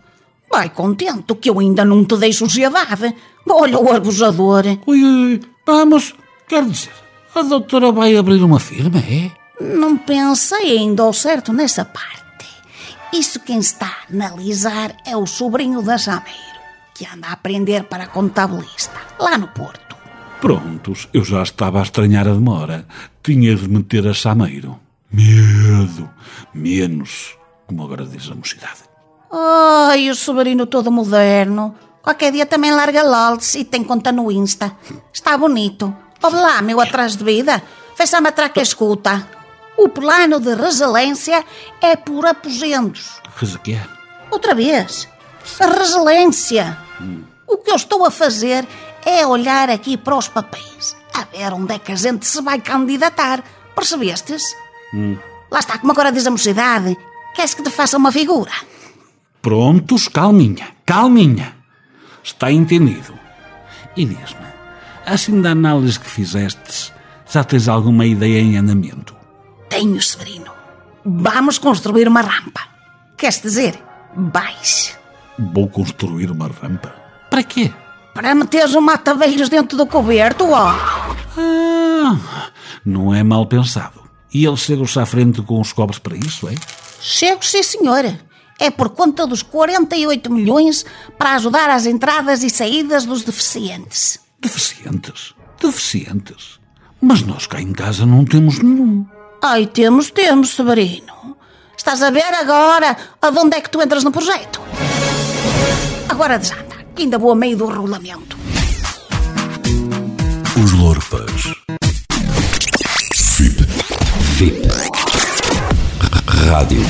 [0.52, 3.16] Vai contente que eu ainda não te dei sociedade.
[3.50, 4.64] Olha o abusador.
[4.86, 6.14] Ui, ui, vamos,
[6.48, 6.94] quer dizer,
[7.34, 9.32] a doutora vai abrir uma firma, é?
[9.60, 12.25] Não pensei ainda ao certo nessa parte.
[13.18, 16.60] Isso quem está a analisar é o sobrinho da Jameiro,
[16.94, 19.96] que anda a aprender para contabilista, lá no Porto.
[20.42, 22.86] Prontos, eu já estava a estranhar a demora.
[23.24, 24.78] Tinha de meter a Sameiro.
[25.10, 26.10] Medo.
[26.54, 28.84] Menos, como agora diz a mocidade.
[29.32, 31.74] Ai, o sobrinho todo moderno.
[32.04, 34.76] Qualquer dia também larga LOLs e tem conta no Insta.
[35.14, 35.96] Está bonito.
[36.22, 37.64] Ouve lá, meu atrás de vida.
[37.96, 39.26] Fecha-me atrás que escuta.
[39.78, 41.44] O plano de resiliência
[41.82, 43.22] é por aposentos.
[43.40, 43.86] Mas o que é?
[44.32, 45.08] Outra vez.
[45.60, 46.78] A resiliência.
[47.48, 48.66] O que eu estou a fazer
[49.06, 50.96] é olhar aqui para os papéis.
[51.14, 53.44] A ver onde é que a gente se vai candidatar.
[53.76, 54.56] Percebestes?
[55.52, 56.98] Lá está, como agora diz a mocidade.
[57.36, 58.52] Queres que te faça uma figura?
[59.42, 61.54] Prontos, calminha, calminha.
[62.24, 63.14] Está entendido.
[63.96, 64.48] E diz-me,
[65.06, 66.92] assim da análise que fizestes,
[67.30, 69.16] já tens alguma ideia em andamento?
[69.70, 70.52] Tenho, Severino.
[71.04, 72.62] Vamos construir uma rampa.
[73.18, 73.82] Queres dizer,
[74.16, 74.98] vais.
[75.38, 76.96] Vou construir uma rampa.
[77.30, 77.74] Para quê?
[78.14, 80.70] Para meteres um mata-velhos dentro do coberto, ó.
[81.38, 82.52] Ah,
[82.86, 84.04] não é mal pensado.
[84.34, 86.56] E ele chega-se à frente com os cobres para isso, é?
[87.00, 88.20] Chego, sim, senhora.
[88.60, 90.86] É por conta dos 48 milhões
[91.18, 94.20] para ajudar às entradas e saídas dos deficientes.
[94.40, 95.34] Deficientes?
[95.62, 96.60] Deficientes?
[97.02, 99.06] Mas nós cá em casa não temos nenhum.
[99.48, 101.38] Ai, temos, temos, Severino.
[101.78, 104.60] Estás a ver agora aonde é que tu entras no projeto?
[106.10, 108.36] Agora desanda, que ainda vou a meio do regulamento.
[110.58, 111.44] Os Lorpas.
[113.38, 113.64] VIP.
[114.38, 114.68] VIP.
[116.50, 116.82] Rádio.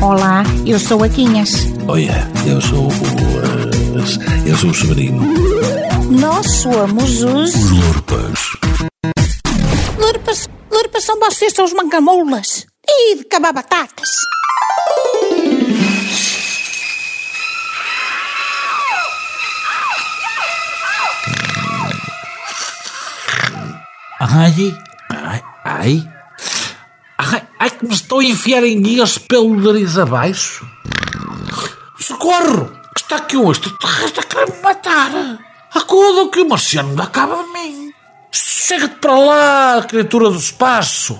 [0.00, 1.50] Olá, eu sou a Quinhas.
[1.86, 2.90] Olha, eu sou o.
[2.90, 5.22] eh, eu sou o Severino.
[6.10, 7.54] Nós somos os.
[7.54, 8.38] Os Lorpas.
[10.72, 12.66] Lurpas são vocês, são os mangamoulas.
[12.88, 14.08] E de cabar batatas.
[24.18, 24.74] Ai,
[25.10, 26.12] ai, ai.
[27.18, 30.66] Ai, ai que me estou a enfiar em guias pelo nariz abaixo.
[31.98, 32.70] Socorro!
[32.94, 35.10] Que está aqui um extraterrestre a querer me matar.
[35.74, 37.91] Acuda que o marciano me acaba de mim.
[38.64, 41.18] Chega-te para lá, criatura do espaço.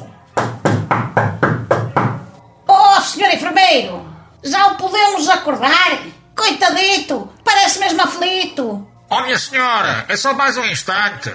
[2.69, 4.07] Oh, senhor enfermeiro!
[4.45, 5.99] Já o podemos acordar?
[6.37, 7.29] Coitadito!
[7.45, 8.87] Parece mesmo aflito!
[9.11, 11.35] Oh, minha senhora, é só mais um instante.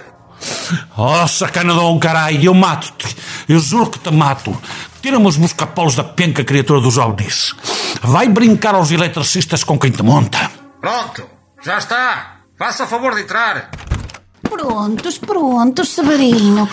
[0.95, 3.13] Oh, sacanadão, caralho, eu mato-te.
[3.49, 4.57] Eu juro que te mato.
[5.01, 7.53] Tira-me os buscapolos da penca, criatura dos ovnis.
[8.01, 10.49] Vai brincar aos eletricistas com quem te monta.
[10.79, 11.29] Pronto,
[11.61, 12.37] já está.
[12.57, 13.69] Faça o favor de entrar.
[14.49, 16.69] Prontos, prontos, Severino.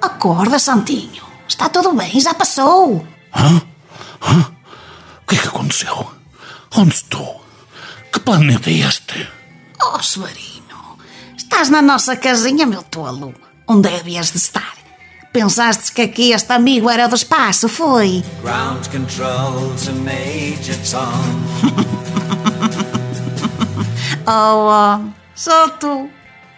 [0.00, 1.22] Acorda, Santinho.
[1.48, 3.06] Está tudo bem, já passou.
[3.34, 3.62] Hã?
[4.22, 4.40] Hã?
[5.22, 6.10] O que é que aconteceu?
[6.76, 7.44] Onde estou?
[8.12, 9.28] Que planeta é este?
[9.82, 10.98] Oh, Severino,
[11.36, 13.34] estás na nossa casinha, meu tolo.
[13.66, 14.74] Onde devias de estar?
[15.32, 18.22] Pensaste que aqui este amigo era do espaço, foi?
[18.42, 21.84] Ground control to Major Tom.
[24.26, 26.08] Oh, oh, sou tu.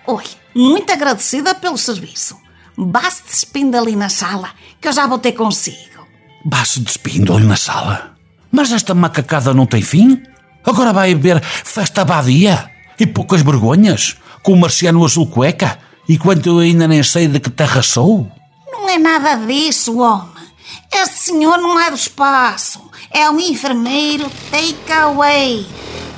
[0.06, 0.24] Olha,
[0.56, 2.38] muito agradecida pelo serviço.
[2.76, 4.50] Basta despindo ali na sala,
[4.80, 6.06] que eu já vou ter consigo.
[6.44, 8.16] Bate despindo ali na sala.
[8.50, 10.22] Mas esta macacada não tem fim?
[10.64, 15.78] Agora vai haver festa abadia e poucas vergonhas, com o marciano azul cueca,
[16.08, 18.30] enquanto eu ainda nem sei de que terra sou.
[18.72, 20.46] Não é nada disso, homem.
[20.92, 22.90] Este senhor não é do espaço.
[23.10, 25.66] É um enfermeiro takeaway.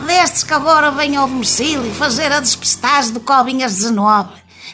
[0.09, 4.31] Destes que agora vem ao domicílio fazer a despistagem do Cobinhas 19.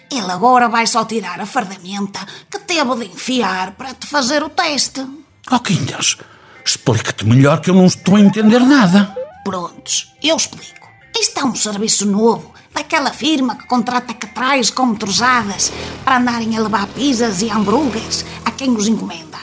[0.09, 4.49] Ele agora vai só tirar a fardamenta que teve de enfiar para te fazer o
[4.49, 5.05] teste.
[5.51, 6.19] Oh, Quinhas,
[6.65, 9.13] explica-te melhor que eu não estou a entender nada.
[9.45, 10.89] Prontos, eu explico.
[11.19, 15.73] Isto é um serviço novo daquela firma que contrata catrais com motorizadas
[16.05, 19.39] para andarem a levar pizzas e hambúrgueres a quem os encomenda.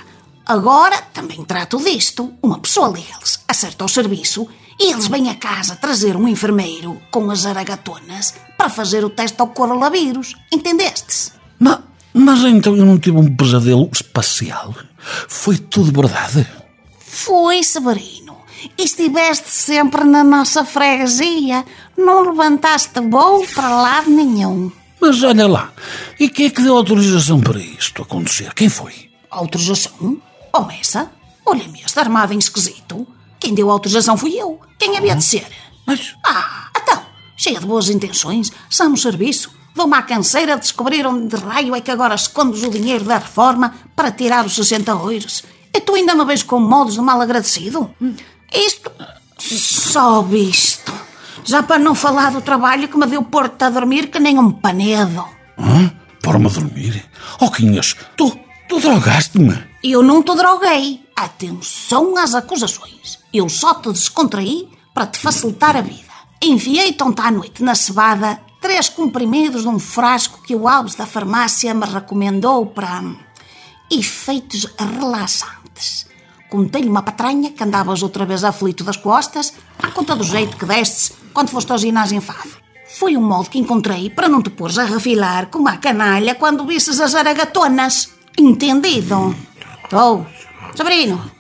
[0.46, 2.34] Agora também trato disto.
[2.42, 4.48] Uma pessoa liga-lhes, acerta o serviço
[4.90, 9.48] eles vêm a casa trazer um enfermeiro com as aragatonas para fazer o teste ao
[9.48, 10.36] coronavírus.
[10.52, 11.34] Entendeste?
[11.60, 11.80] Mas,
[12.14, 14.74] mas então eu não tive um pesadelo espacial?
[15.28, 16.48] Foi tudo verdade?
[16.98, 18.38] Foi, Severino.
[18.78, 21.66] Estiveste sempre na nossa freguesia.
[21.98, 24.72] Não levantaste voo para lado nenhum.
[25.00, 25.74] Mas olha lá,
[26.20, 28.54] e quem é que deu autorização para isto acontecer?
[28.54, 29.10] Quem foi?
[29.32, 30.22] Autorização?
[30.54, 31.12] Oh, essa?
[31.44, 33.08] Olha-me este armado em esquisito.
[33.42, 34.60] Quem deu a autorização fui eu.
[34.80, 35.46] Quem havia de ser?
[35.86, 37.02] Mas, Ah, então,
[37.36, 39.52] cheia de boas intenções, só no serviço.
[39.76, 43.18] Vou-me à canseira de descobrir onde de raio é que agora escondes o dinheiro da
[43.18, 45.44] reforma para tirar os 60 euros.
[45.74, 47.89] E tu ainda me vês com modos de mal agradecido?
[48.54, 48.92] Isto.
[49.39, 50.94] Só visto.
[51.44, 54.52] Já para não falar do trabalho que me deu pôr-te a dormir que nem um
[54.52, 55.26] panedo.
[55.58, 55.92] hã?
[56.22, 57.04] Para-me a dormir?
[57.39, 58.38] Oh, Quinhas, tu,
[58.70, 59.58] tu drogaste-me.
[59.84, 61.02] Eu não te droguei.
[61.16, 63.20] Atenção às acusações.
[63.34, 66.12] Eu só te descontraí para te facilitar a vida.
[66.41, 71.05] Enviei-te ontem à noite na cebada três comprimidos de um frasco que o Alves da
[71.05, 73.03] farmácia me recomendou para
[73.89, 76.07] efeitos relaxantes.
[76.49, 80.66] Contei-lhe uma patranha que andavas outra vez aflito das costas à conta do jeito que
[80.66, 82.62] destes quando foste ao ginásio em Fado.
[82.97, 86.66] Foi um modo que encontrei para não te pôres a refilar como a canalha quando
[86.66, 88.12] visses as aragatonas.
[88.38, 89.36] Entendido?
[89.93, 90.26] Oh,
[90.76, 91.32] Sabrino!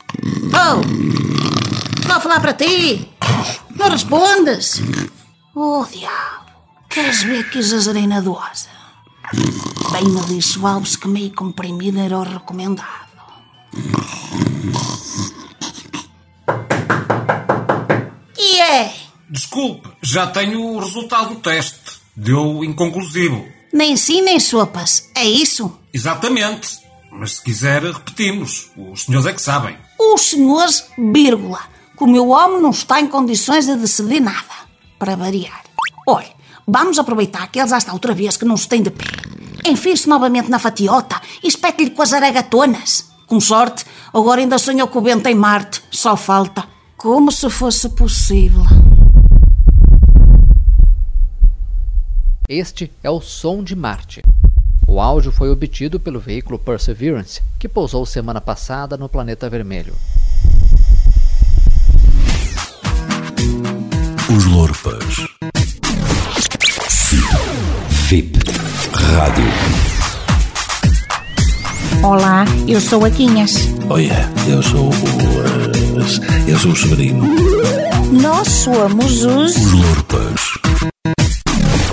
[0.53, 2.11] Oh!
[2.11, 3.09] A falar para ti!
[3.75, 4.81] Não respondes!
[5.55, 6.51] Oh, diabo!
[6.89, 8.67] Queres ver que exagerei na dose?
[9.91, 13.11] Bem me disse o Alves que meio comprimido era o recomendado.
[18.37, 18.93] E é?
[19.29, 22.01] Desculpe, já tenho o resultado do teste.
[22.15, 23.47] Deu inconclusivo.
[23.71, 25.79] Nem sim nem sopas, é isso?
[25.93, 26.80] Exatamente.
[27.11, 28.71] Mas se quiser, repetimos.
[28.77, 29.77] Os senhores é que sabem.
[29.99, 31.59] Os senhores, vírgula,
[31.97, 34.61] que o meu homem não está em condições de decidir nada.
[34.97, 35.61] Para variar.
[36.07, 36.31] Olha,
[36.65, 39.05] vamos aproveitar que ele já está outra vez que não se tem de pé.
[39.65, 43.11] Enfie-se novamente na fatiota e espete-lhe com as aragatonas.
[43.27, 45.83] Com sorte, agora ainda sonhou com o vento em Marte.
[45.91, 46.63] Só falta.
[46.95, 48.63] Como se fosse possível.
[52.47, 54.21] Este é o som de Marte.
[54.93, 59.95] O áudio foi obtido pelo veículo Perseverance, que pousou semana passada no planeta vermelho.
[64.35, 65.15] Os Lorpas.
[68.09, 68.39] VIP
[68.91, 69.45] Rádio.
[72.03, 73.53] Olá, eu sou a Quinhas.
[73.89, 74.91] Olha, eu sou o.
[74.91, 77.23] eh, eu sou o Severino.
[78.21, 79.55] Nós somos os.
[79.55, 80.41] Os Lorpas.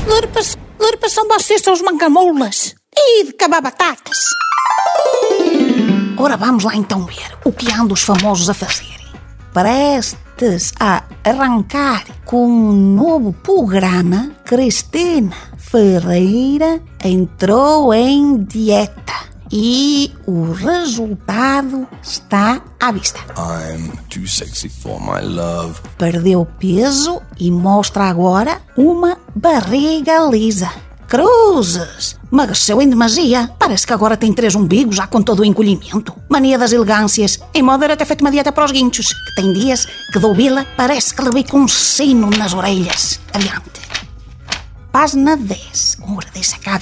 [0.04, 2.74] Lurpas, lurpas são vocês, são os mancamoulas.
[3.00, 4.18] E de cabar batatas.
[6.16, 8.98] Ora, vamos lá então ver o que andam os famosos a fazerem.
[9.52, 21.86] Prestes a arrancar com um novo programa, Cristina Ferreira entrou em dieta e o resultado
[22.02, 23.20] está à vista.
[23.38, 25.80] I'm too sexy for my love.
[25.96, 30.70] Perdeu peso e mostra agora uma barriga lisa.
[31.06, 32.17] Cruzes!
[32.30, 33.50] Emagreceu em demasia.
[33.58, 36.14] Parece que agora tem três umbigos, já com todo o encolhimento.
[36.28, 37.38] Mania das elegâncias.
[37.54, 40.34] Em modo era ter feito uma dieta para os guinchos, que tem dias que dou
[40.34, 43.18] bila, parece que levei com um sino nas orelhas.
[43.32, 43.80] Adiante.
[44.92, 45.98] Página 10.
[46.02, 46.80] Ora, deixa cá.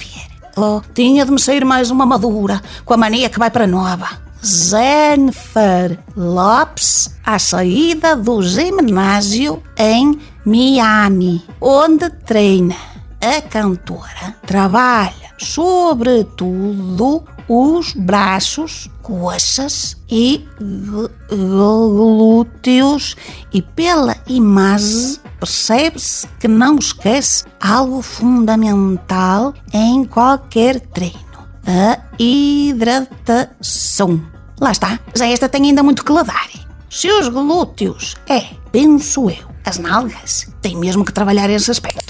[0.55, 4.27] Oh, tinha de me sair mais uma madura, com a mania que vai para nova.
[4.41, 12.75] Jennifer Lopes, à saída do ginásio em Miami, onde treina.
[13.21, 23.15] A cantora trabalha sobretudo os braços, coxas e gl- glúteos
[23.53, 31.17] e pela imagem percebe-se que não esquece algo fundamental em qualquer treino:
[31.65, 34.21] a hidratação.
[34.59, 36.49] Lá está, já esta tem ainda muito que lhe dar.
[36.89, 42.06] Se os glúteos é, penso eu, as nalgas, tem mesmo que trabalhar esse aspecto.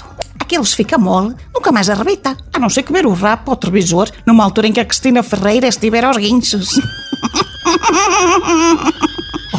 [0.48, 4.42] Aqueles fica mole, nunca mais arrebita, a não ser comer o rabo ao televisor numa
[4.42, 6.70] altura em que a Cristina Ferreira estiver aos guinchos.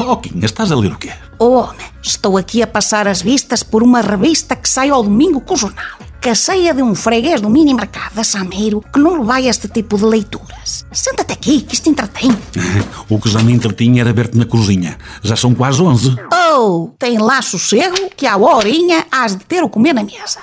[0.02, 1.12] Oh, Quinha, estás a ler o quê?
[1.38, 5.42] Oh, homem, estou aqui a passar as vistas por uma revista que sai ao domingo
[5.42, 6.00] com o jornal.
[6.22, 9.68] Que saia de um freguês do mini mercado da Sameiro que não vai a este
[9.68, 10.86] tipo de leituras.
[10.92, 12.32] Senta-te aqui, que isto entretém.
[13.10, 14.98] O que já me entretinha era ver-te na cozinha.
[15.22, 16.16] Já são quase 11.
[16.34, 20.40] Oh, tem lá sossego que à horinha has de ter o comer na mesa.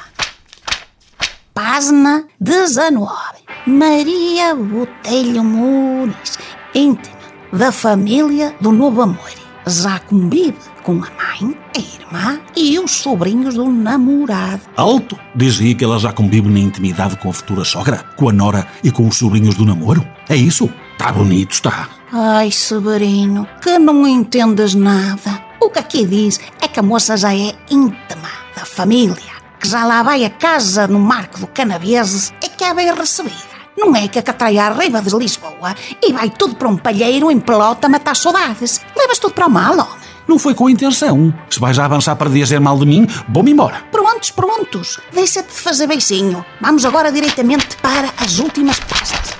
[1.57, 3.11] Página 19.
[3.67, 6.39] Maria Botelho Muniz,
[6.75, 7.17] íntima
[7.51, 9.31] da família do Novo Amor.
[9.67, 14.61] Já convive com a mãe, a irmã e os sobrinhos do namorado.
[14.77, 15.19] Alto!
[15.35, 18.69] Diz aí que ela já convive na intimidade com a futura sogra, com a nora
[18.85, 20.07] e com os sobrinhos do namoro.
[20.29, 20.69] É isso?
[20.93, 21.89] Está bonito, está.
[22.13, 25.43] Ai, Severino, que não entendes nada.
[25.59, 29.36] O que aqui diz é que a moça já é íntima da família,
[29.67, 33.35] que já lá vai a casa no Marco do Canaveses e que é bem recebida.
[33.77, 37.41] Não é que acatrai a raiva de Lisboa e vai tudo para um palheiro em
[37.41, 38.81] pelota matar saudades.
[38.97, 39.87] Levas tudo para o mal, homem.
[40.29, 41.35] Não foi com intenção.
[41.51, 43.83] Se vais a avançar para dizer mal de mim, vou-me embora.
[43.91, 45.01] Prontos, prontos.
[45.13, 46.47] Deixa-te de fazer beicinho.
[46.61, 49.35] Vamos agora diretamente para as últimas páginas.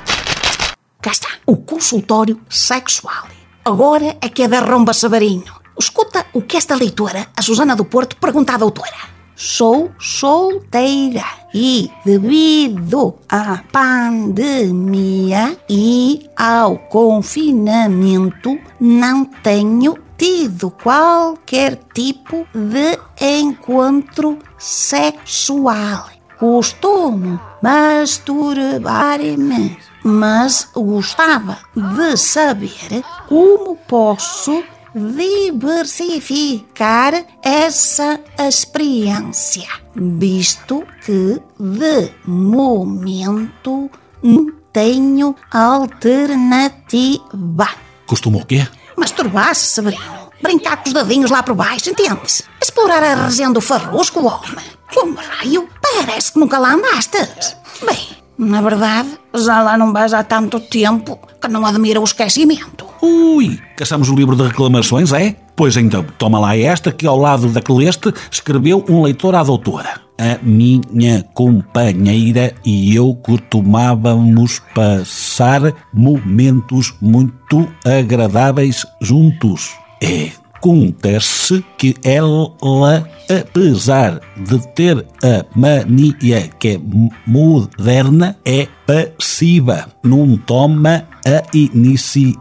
[1.01, 3.29] Cá está, o consultório sexual.
[3.65, 5.55] Agora é que é da Romba Sabarinho.
[5.79, 9.16] Escuta o que esta leitora, a Susana do Porto, pergunta à doutora.
[9.39, 11.23] Sou solteira
[11.53, 26.09] e, devido à pandemia e ao confinamento, não tenho tido qualquer tipo de encontro sexual.
[26.39, 34.65] Costumo masturbar-me, mas gostava de saber como posso
[34.97, 43.91] diversificar essa experiência, visto que de momento
[44.23, 47.69] não tenho alternativa.
[48.07, 48.67] Costuma o quê?
[48.97, 50.31] Masturbar-se, Severino.
[50.41, 52.43] Brincar com os dedinhos lá por baixo, entendes?
[52.61, 54.65] Explorar a região do farrusco, homem.
[54.95, 57.55] Como raio, parece que nunca lá andastes.
[57.85, 62.87] Bem, na verdade, já lá não vais há tanto tempo que não admira o esquecimento.
[63.01, 65.37] Ui, caçamos o livro de reclamações, é?
[65.55, 70.01] Pois então, toma lá esta que ao lado daquele este escreveu um leitor à doutora.
[70.19, 79.75] A minha companheira e eu costumávamos passar momentos muito agradáveis juntos.
[80.03, 86.81] É, acontece que ela, apesar de ter a mania que é
[87.27, 92.35] moderna, é passiva, não toma a iniciativa.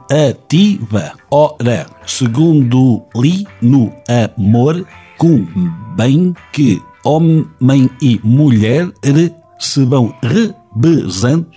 [1.30, 3.94] Ora, segundo li no
[4.38, 4.86] amor,
[5.18, 8.90] convém que homem e mulher
[9.60, 11.48] se vão revezando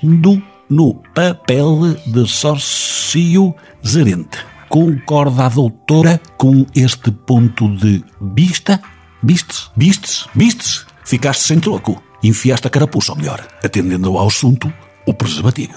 [0.69, 4.39] no papel de sócio gerente.
[4.69, 8.81] Concorda a doutora com este ponto de vista?
[9.23, 9.71] Vistes?
[9.75, 10.27] Vistes?
[10.35, 10.87] Vistes?
[11.05, 12.03] Ficaste sem troco.
[12.23, 14.73] Enfiaste a carapuça, ou melhor, atendendo ao assunto,
[15.07, 15.73] o preservativo.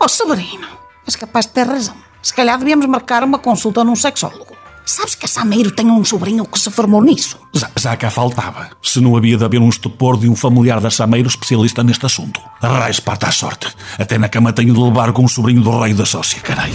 [0.00, 0.68] Ó oh, Severino,
[1.06, 1.96] és capaz de ter razão.
[2.22, 4.54] Se calhar devíamos marcar uma consulta num sexólogo.
[4.86, 7.38] Sabes que a Sameiro tem um sobrinho que se formou nisso?
[7.54, 8.70] Já, já cá faltava.
[8.82, 12.40] Se não havia de haver um estupor de um familiar da Sameiro especialista neste assunto.
[12.60, 13.68] Raiz parte à sorte.
[13.98, 16.74] Até na cama tenho de levar com o sobrinho do rei da sócia, caralho.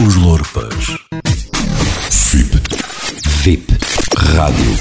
[0.00, 0.74] Os Lorpas.
[2.10, 2.60] VIP.
[3.42, 3.72] VIP
[4.16, 4.78] Rádio.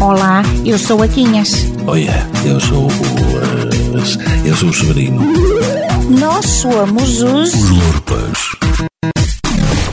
[0.00, 1.50] Olá, eu sou a Quinhas.
[1.86, 2.90] Olha, eu sou o.
[2.90, 5.20] eh, eu sou o Severino.
[6.18, 7.54] Nós somos os.
[7.54, 8.38] Os Lorpas.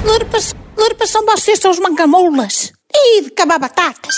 [0.05, 2.71] Lurpas, lurpas são vocês, são os mancamoulas.
[2.93, 4.15] E de cabar batatas.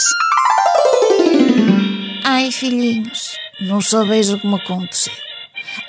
[2.23, 3.31] Ai, filhinhos,
[3.61, 5.13] não sabeis o que me aconteceu.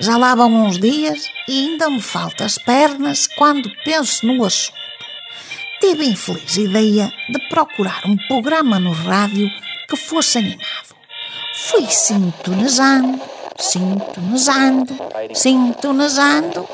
[0.00, 4.84] Já lá vão uns dias e ainda me faltam as pernas quando penso no assunto.
[5.80, 9.48] Tive a infeliz ideia de procurar um programa no rádio
[9.88, 10.94] que fosse animado.
[11.54, 13.20] Fui sintonizando,
[13.58, 14.96] sintonizando,
[15.34, 16.68] sintonizando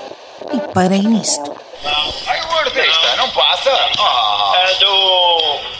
[0.52, 1.54] e parei nisto.
[2.26, 3.70] Aí o artista, não passa?
[3.98, 4.52] Ah.
[4.56, 5.79] É do.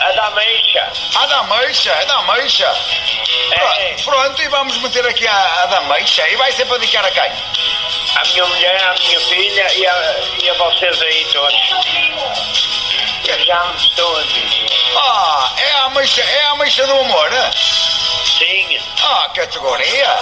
[0.00, 0.92] É da Meixa.
[1.14, 2.74] A da Meixa, é da Meixa.
[3.52, 3.94] É.
[4.02, 6.26] Pro- Pronto, e vamos meter aqui a, a da Meixa.
[6.28, 7.30] E vai ser para dedicar a quem?
[8.16, 11.54] A minha mulher, a minha filha e a, e a vocês aí todos.
[13.26, 14.66] Eu já me estou a dizer.
[14.96, 17.30] Ah, é a Meixa, é a Meixa do Amor?
[18.38, 18.78] Sim.
[19.04, 20.18] Ah, categoria.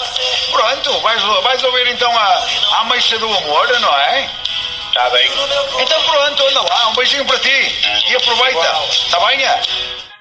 [0.50, 2.46] Pronto, vais, vais ouvir então a,
[2.80, 4.28] a Meixa do Amor, não é?
[4.98, 5.28] Está bem.
[5.80, 7.48] Então pronto, anda lá, um beijinho para ti.
[8.10, 9.44] E aproveita, está bem?
[9.44, 9.62] é?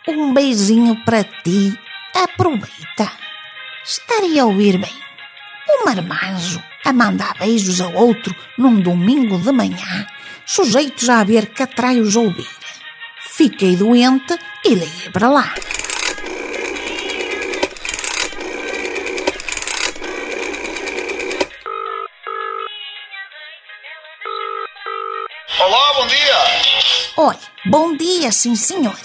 [0.08, 1.76] Um beijinho para ti.
[2.14, 3.12] Aproveita.
[3.84, 4.94] Estaria a ouvir bem.
[5.68, 10.06] Um marmanjo a mandar beijos a outro num domingo de manhã,
[10.46, 12.48] sujeitos a haver catraios a ouvir.
[13.20, 15.56] Fiquei doente e liguei para lá.
[27.28, 28.96] Olha, bom dia, sim senhor.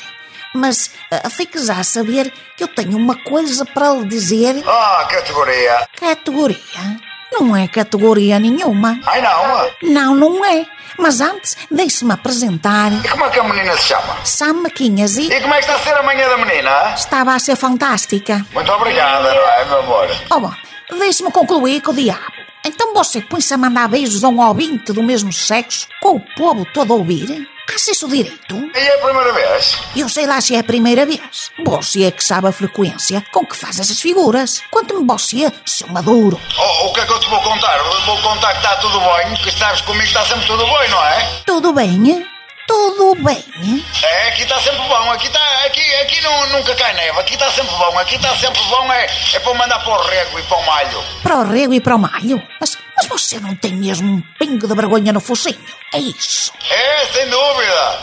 [0.55, 4.63] Mas ah, fique já a saber que eu tenho uma coisa para lhe dizer.
[4.65, 5.89] Ah, categoria.
[5.99, 7.01] Categoria?
[7.33, 9.01] Não é categoria nenhuma.
[9.07, 9.91] Ai não?
[9.91, 10.65] Não, não é.
[10.97, 12.93] Mas antes, deixe-me apresentar.
[12.93, 14.17] E como é que a menina se chama?
[14.25, 16.95] Sam Maquinhas e E como é que está a ser a manhã da menina?
[16.95, 18.47] estava a ser fantástica.
[18.53, 20.09] Muito obrigada, não é, meu amor?
[20.31, 20.53] Oh, bom,
[20.97, 22.21] deixe-me concluir com o diabo.
[22.65, 26.65] Então você põe-se a mandar beijos a um ouvinte do mesmo sexo com o povo
[26.73, 27.49] todo a ouvir?
[27.69, 28.71] Acha isso direito?
[28.75, 29.79] E é a primeira vez?
[29.97, 31.51] Eu sei lá se é a primeira vez.
[31.65, 34.63] Você é que sabe a frequência com que faz essas figuras.
[34.71, 36.39] Conte-me você, seu maduro.
[36.59, 37.79] Oh, o que é que eu te vou contar?
[38.05, 41.43] Vou contar que está tudo bem, que sabes comigo está sempre tudo bem, não é?
[41.47, 42.27] Tudo bem?
[42.73, 43.45] Tudo bem?
[44.03, 47.51] É, aqui está sempre bom, aqui está, aqui, aqui não, nunca cai neve, aqui está
[47.51, 50.57] sempre bom, aqui está sempre bom, é, é para mandar para o rego e para
[50.57, 51.05] o malho.
[51.23, 52.43] Para o rego e para o malho?
[52.59, 55.61] Mas, mas você não tem mesmo um pingo de vergonha no focinho?
[55.93, 56.51] É isso.
[56.71, 58.03] É, sem dúvida.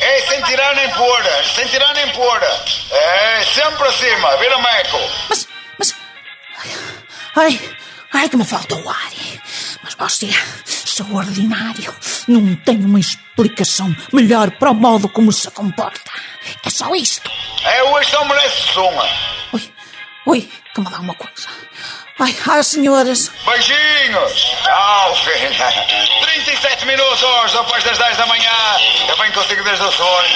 [0.00, 1.24] É, sem tirar nem pôr,
[1.56, 2.40] sem tirar nem pôr.
[2.92, 4.98] É, sempre acima, vira meco.
[7.34, 7.60] Ai,
[8.12, 9.10] ai que me falta o ar.
[9.82, 10.28] Mas você,
[12.28, 16.10] não tem uma explicação melhor para o modo como se comporta.
[16.64, 17.30] É só isto.
[17.64, 19.08] É, hoje só merece suma.
[20.26, 21.48] Ui, que me dá uma coisa.
[22.20, 23.30] Ai, ai, senhoras.
[23.46, 24.42] Beijinhos!
[24.62, 25.72] Tchau, filha!
[26.20, 28.76] 37 minutos depois das 10 da manhã.
[29.08, 30.28] Eu bem consigo desde o sonho.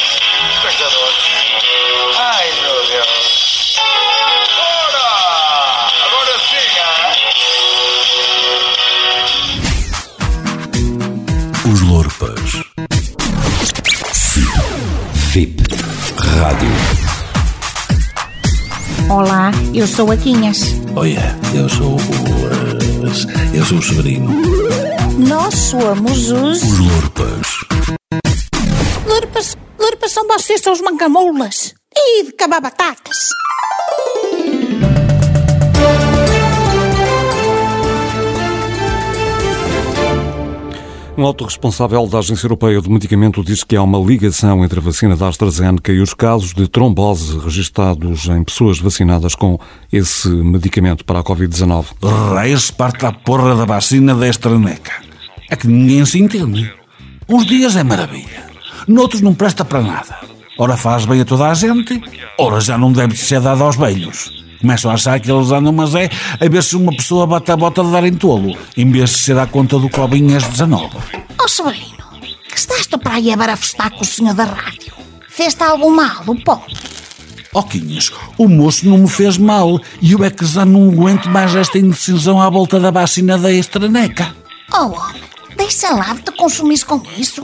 [0.63, 2.17] Coisa doce.
[2.19, 3.77] Ai, meu Deus.
[4.59, 5.12] Ora!
[19.75, 20.59] Eu sou a Quinhas.
[20.97, 21.99] Olha, eu sou o.
[21.99, 24.29] eh, eu sou o Severino.
[25.19, 26.63] Nós somos os.
[26.63, 27.47] Os Lorpas.
[29.07, 31.75] Lurpas, lurpas são vocês, são os mancamoulas.
[31.95, 33.17] E de cabar batatas.
[41.17, 44.83] Um alto responsável da Agência Europeia do Medicamento diz que há uma ligação entre a
[44.83, 49.59] vacina da AstraZeneca e os casos de trombose registados em pessoas vacinadas com
[49.93, 51.85] esse medicamento para a Covid-19.
[52.35, 54.93] Reis parte a porra da vacina da AstraZeneca.
[55.51, 56.73] É que ninguém se entende.
[57.29, 58.47] Uns dias é maravilha,
[58.89, 60.32] noutros não presta para nada.
[60.59, 62.01] Ora faz bem a toda a gente,
[62.39, 64.31] ora já não deve ser dado aos velhos.
[64.61, 67.57] Começam a achar que eles andam, mas é a ver se uma pessoa bate a
[67.57, 70.97] bota de dar em tolo, em vez de ser à conta do Cobinhas 19.
[71.41, 72.05] Ó Severino,
[72.49, 74.93] que estás tu para aí a barafustar com o senhor da rádio?
[75.29, 76.77] Fez-te algum mal, o pobre?
[77.55, 81.29] Ó Quinhas, o moço não me fez mal e eu é que já não aguento
[81.29, 84.35] mais esta indecisão à volta da vacina da AstraZeneca.
[84.73, 85.23] Oh homem,
[85.57, 87.43] deixa lá de te consumir com isso.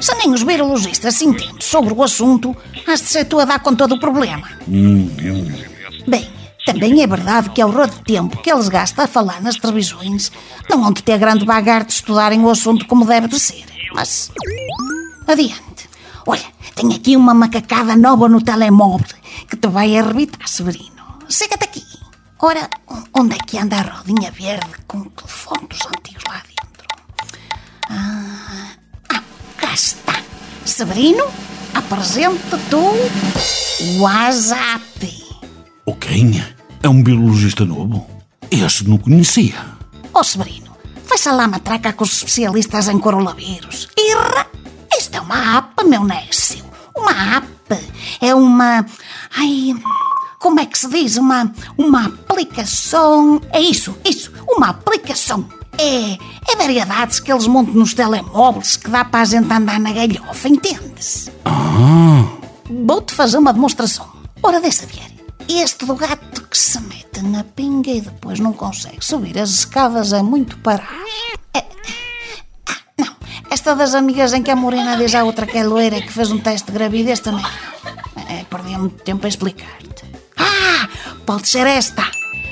[0.00, 3.60] Se nem os virologistas se entendem sobre o assunto, has de ser tu a dar
[3.60, 4.48] conta do problema.
[4.66, 5.10] Hum.
[6.08, 6.30] Bem,
[6.64, 10.32] também é verdade que ao rodo de tempo que eles gastam a falar nas televisões,
[10.68, 13.64] não vão de ter grande bagar de estudarem o assunto como deve de ser.
[13.92, 14.30] Mas,
[15.26, 15.88] adiante.
[16.26, 16.44] Olha,
[16.74, 19.06] tenho aqui uma macacada nova no telemóvel
[19.48, 21.02] que te vai arrebitar, Severino.
[21.28, 21.84] Chega-te aqui.
[22.38, 22.70] Ora,
[23.14, 26.86] onde é que anda a rodinha verde com o telefone dos antigos lá dentro?
[27.90, 28.79] Ah,
[29.74, 30.22] está.
[30.64, 31.24] Severino,
[31.74, 35.24] apresenta-te o WhatsApp.
[35.86, 36.42] O quem?
[36.82, 38.06] É um biologista novo?
[38.50, 39.54] Este não conhecia.
[40.12, 43.88] Ó Severino, vai-se lá matraca com os especialistas em coronavírus.
[43.98, 44.46] Irra!
[44.96, 46.64] Isto é uma app, meu nécio.
[46.96, 47.48] Uma app.
[48.20, 48.84] É uma...
[49.36, 49.74] Ai...
[50.38, 51.16] Como é que se diz?
[51.16, 51.52] Uma...
[51.76, 53.40] Uma aplicação...
[53.52, 54.32] É isso, isso.
[54.48, 55.48] Uma aplicação.
[55.80, 56.18] É...
[56.52, 60.46] É variedades que eles montam nos telemóveis que dá para a gente andar na galhofa,
[60.46, 61.30] entendes?
[61.46, 62.26] Ah...
[62.68, 64.06] Vou-te fazer uma demonstração.
[64.42, 65.10] Ora, deixa ver.
[65.48, 70.12] Este do gato que se mete na pinga e depois não consegue subir as escadas
[70.12, 70.86] é muito parado.
[71.54, 71.64] É...
[72.68, 73.16] Ah, não.
[73.50, 76.30] Esta das amigas em que a morena diz à outra que é loira que fez
[76.30, 77.44] um teste de gravidez também.
[78.28, 80.04] É, perdi muito tempo a explicar-te.
[80.36, 80.88] Ah,
[81.24, 82.04] pode ser esta.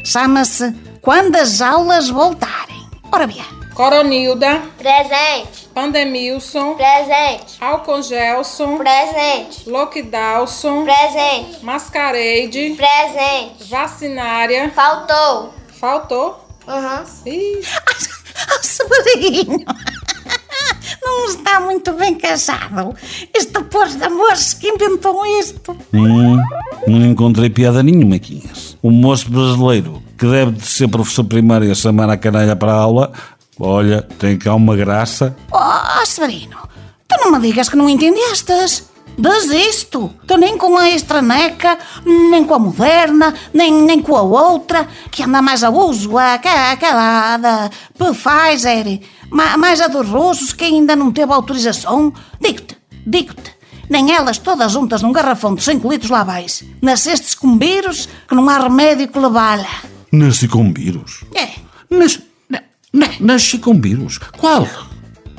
[0.03, 2.78] Chama-se Quando as aulas voltarem.
[3.11, 3.29] Ora.
[3.75, 4.63] Coronilda.
[4.77, 5.69] Presente.
[5.73, 6.75] Pandemilson.
[6.75, 7.57] Presente.
[7.61, 8.79] Alcongelson.
[8.79, 9.69] Presente.
[9.71, 10.85] Loquidalson.
[10.85, 11.65] Presente.
[11.65, 12.75] Mascareide.
[12.77, 13.65] Presente.
[13.71, 14.71] Vacinária.
[14.75, 15.55] Faltou.
[15.79, 16.45] Faltou?
[16.67, 17.05] Aham.
[17.25, 17.61] Ih.
[18.49, 19.65] Ah, Sobrinho.
[21.03, 22.95] Não está muito bem casado.
[23.35, 25.77] Este pôs de amores que inventou isto.
[25.93, 26.37] Hum,
[26.87, 28.77] não encontrei piada nenhuma, Quinhas.
[28.83, 32.77] O moço brasileiro que deve de ser professor primário a chamar a canalha para a
[32.77, 33.13] aula,
[33.59, 35.37] olha, tem cá uma graça.
[35.53, 36.57] Oh, Severino,
[37.07, 38.89] tu não me digas que não entendestes.
[39.19, 40.15] Desisto.
[40.27, 45.23] Tu nem com a extraneca, nem com a moderna, nem, nem com a outra, que
[45.25, 49.01] anda mais a uso, aquela, da Pfizer,
[49.31, 52.13] ma- mais a dos russos, que ainda não teve autorização.
[52.41, 53.53] Digo-te, digo-te,
[53.91, 56.63] nem elas todas juntas num garrafão de 5 litros lá vais.
[56.81, 59.67] Nascestes com vírus que não há remédio que levá-la.
[60.13, 61.25] Nasci com vírus.
[61.35, 61.49] É.
[61.91, 62.63] Nas, na,
[62.93, 64.19] na- nasci com vírus.
[64.39, 64.67] Qual?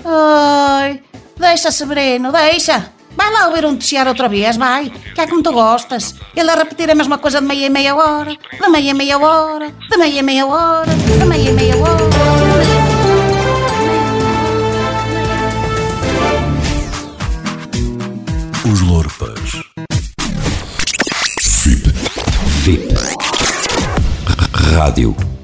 [0.06, 1.02] Ai,
[1.38, 2.92] deixa, Severino, deixa.
[3.20, 4.90] Vai lá ouvir um noticiar outra vez, vai.
[5.14, 6.16] Que é como tu gostas.
[6.34, 9.18] Ele a repetir a mesma coisa de meia em meia hora, de meia em meia
[9.20, 12.10] hora, de meia em meia hora, de meia em meia hora.
[18.72, 19.52] Os Lorpas.
[21.66, 21.92] VIP.
[22.64, 22.94] VIP.
[24.54, 25.39] Rádio.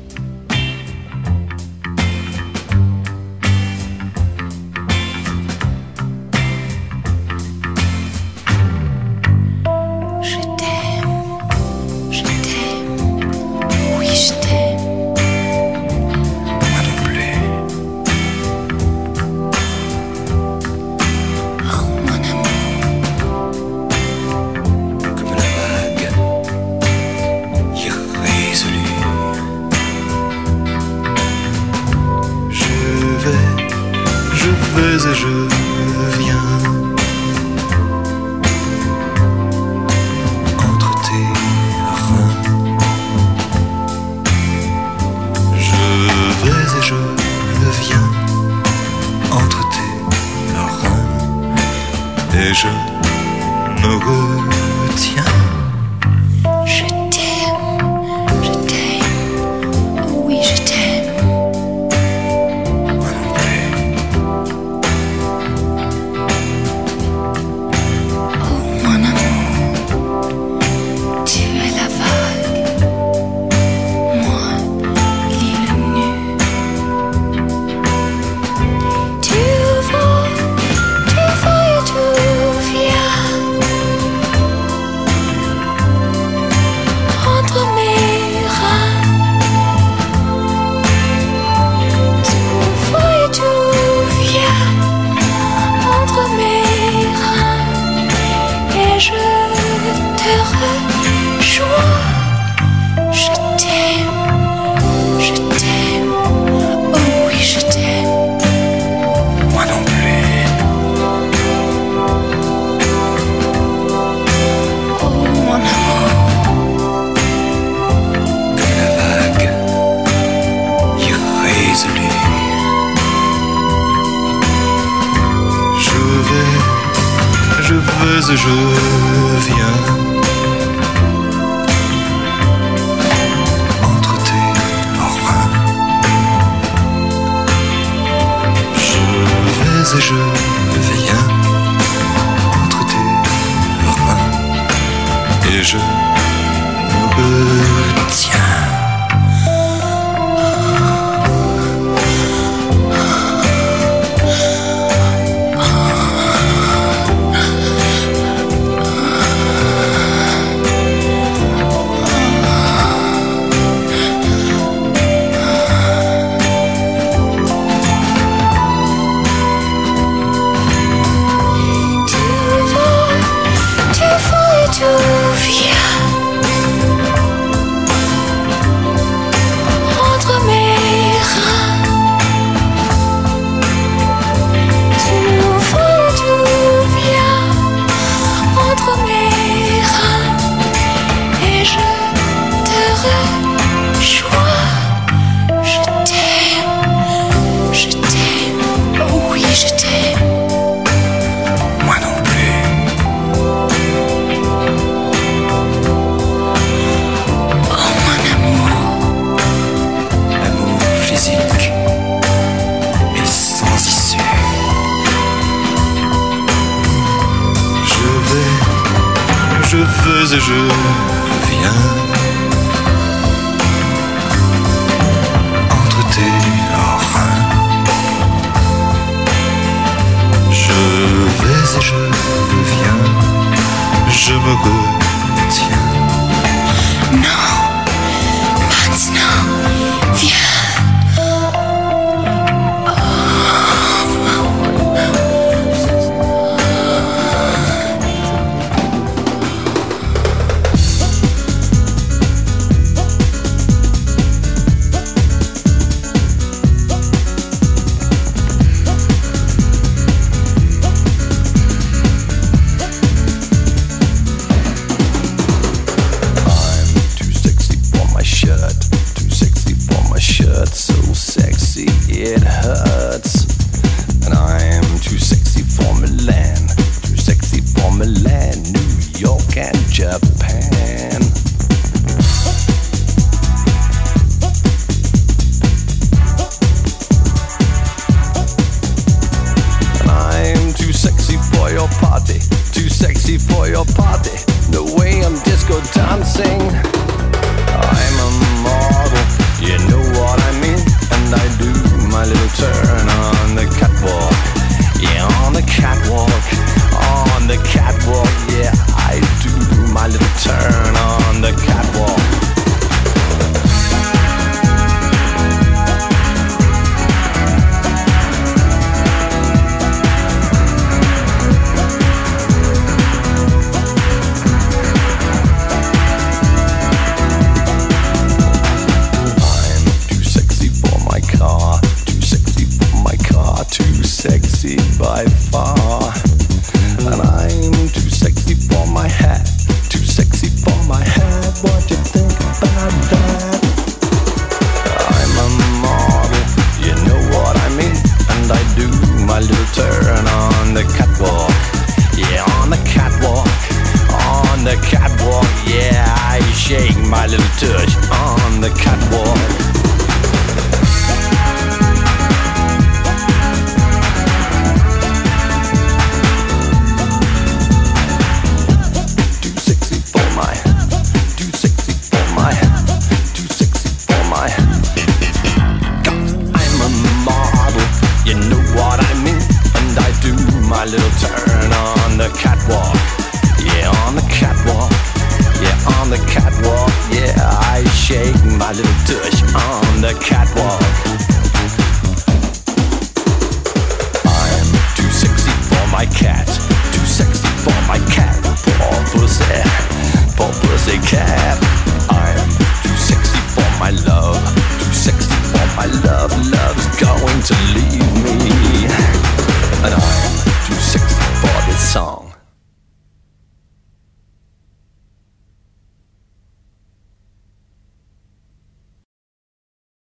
[308.50, 309.52] Yeah, I do
[309.94, 311.95] my little turn on the catwalk.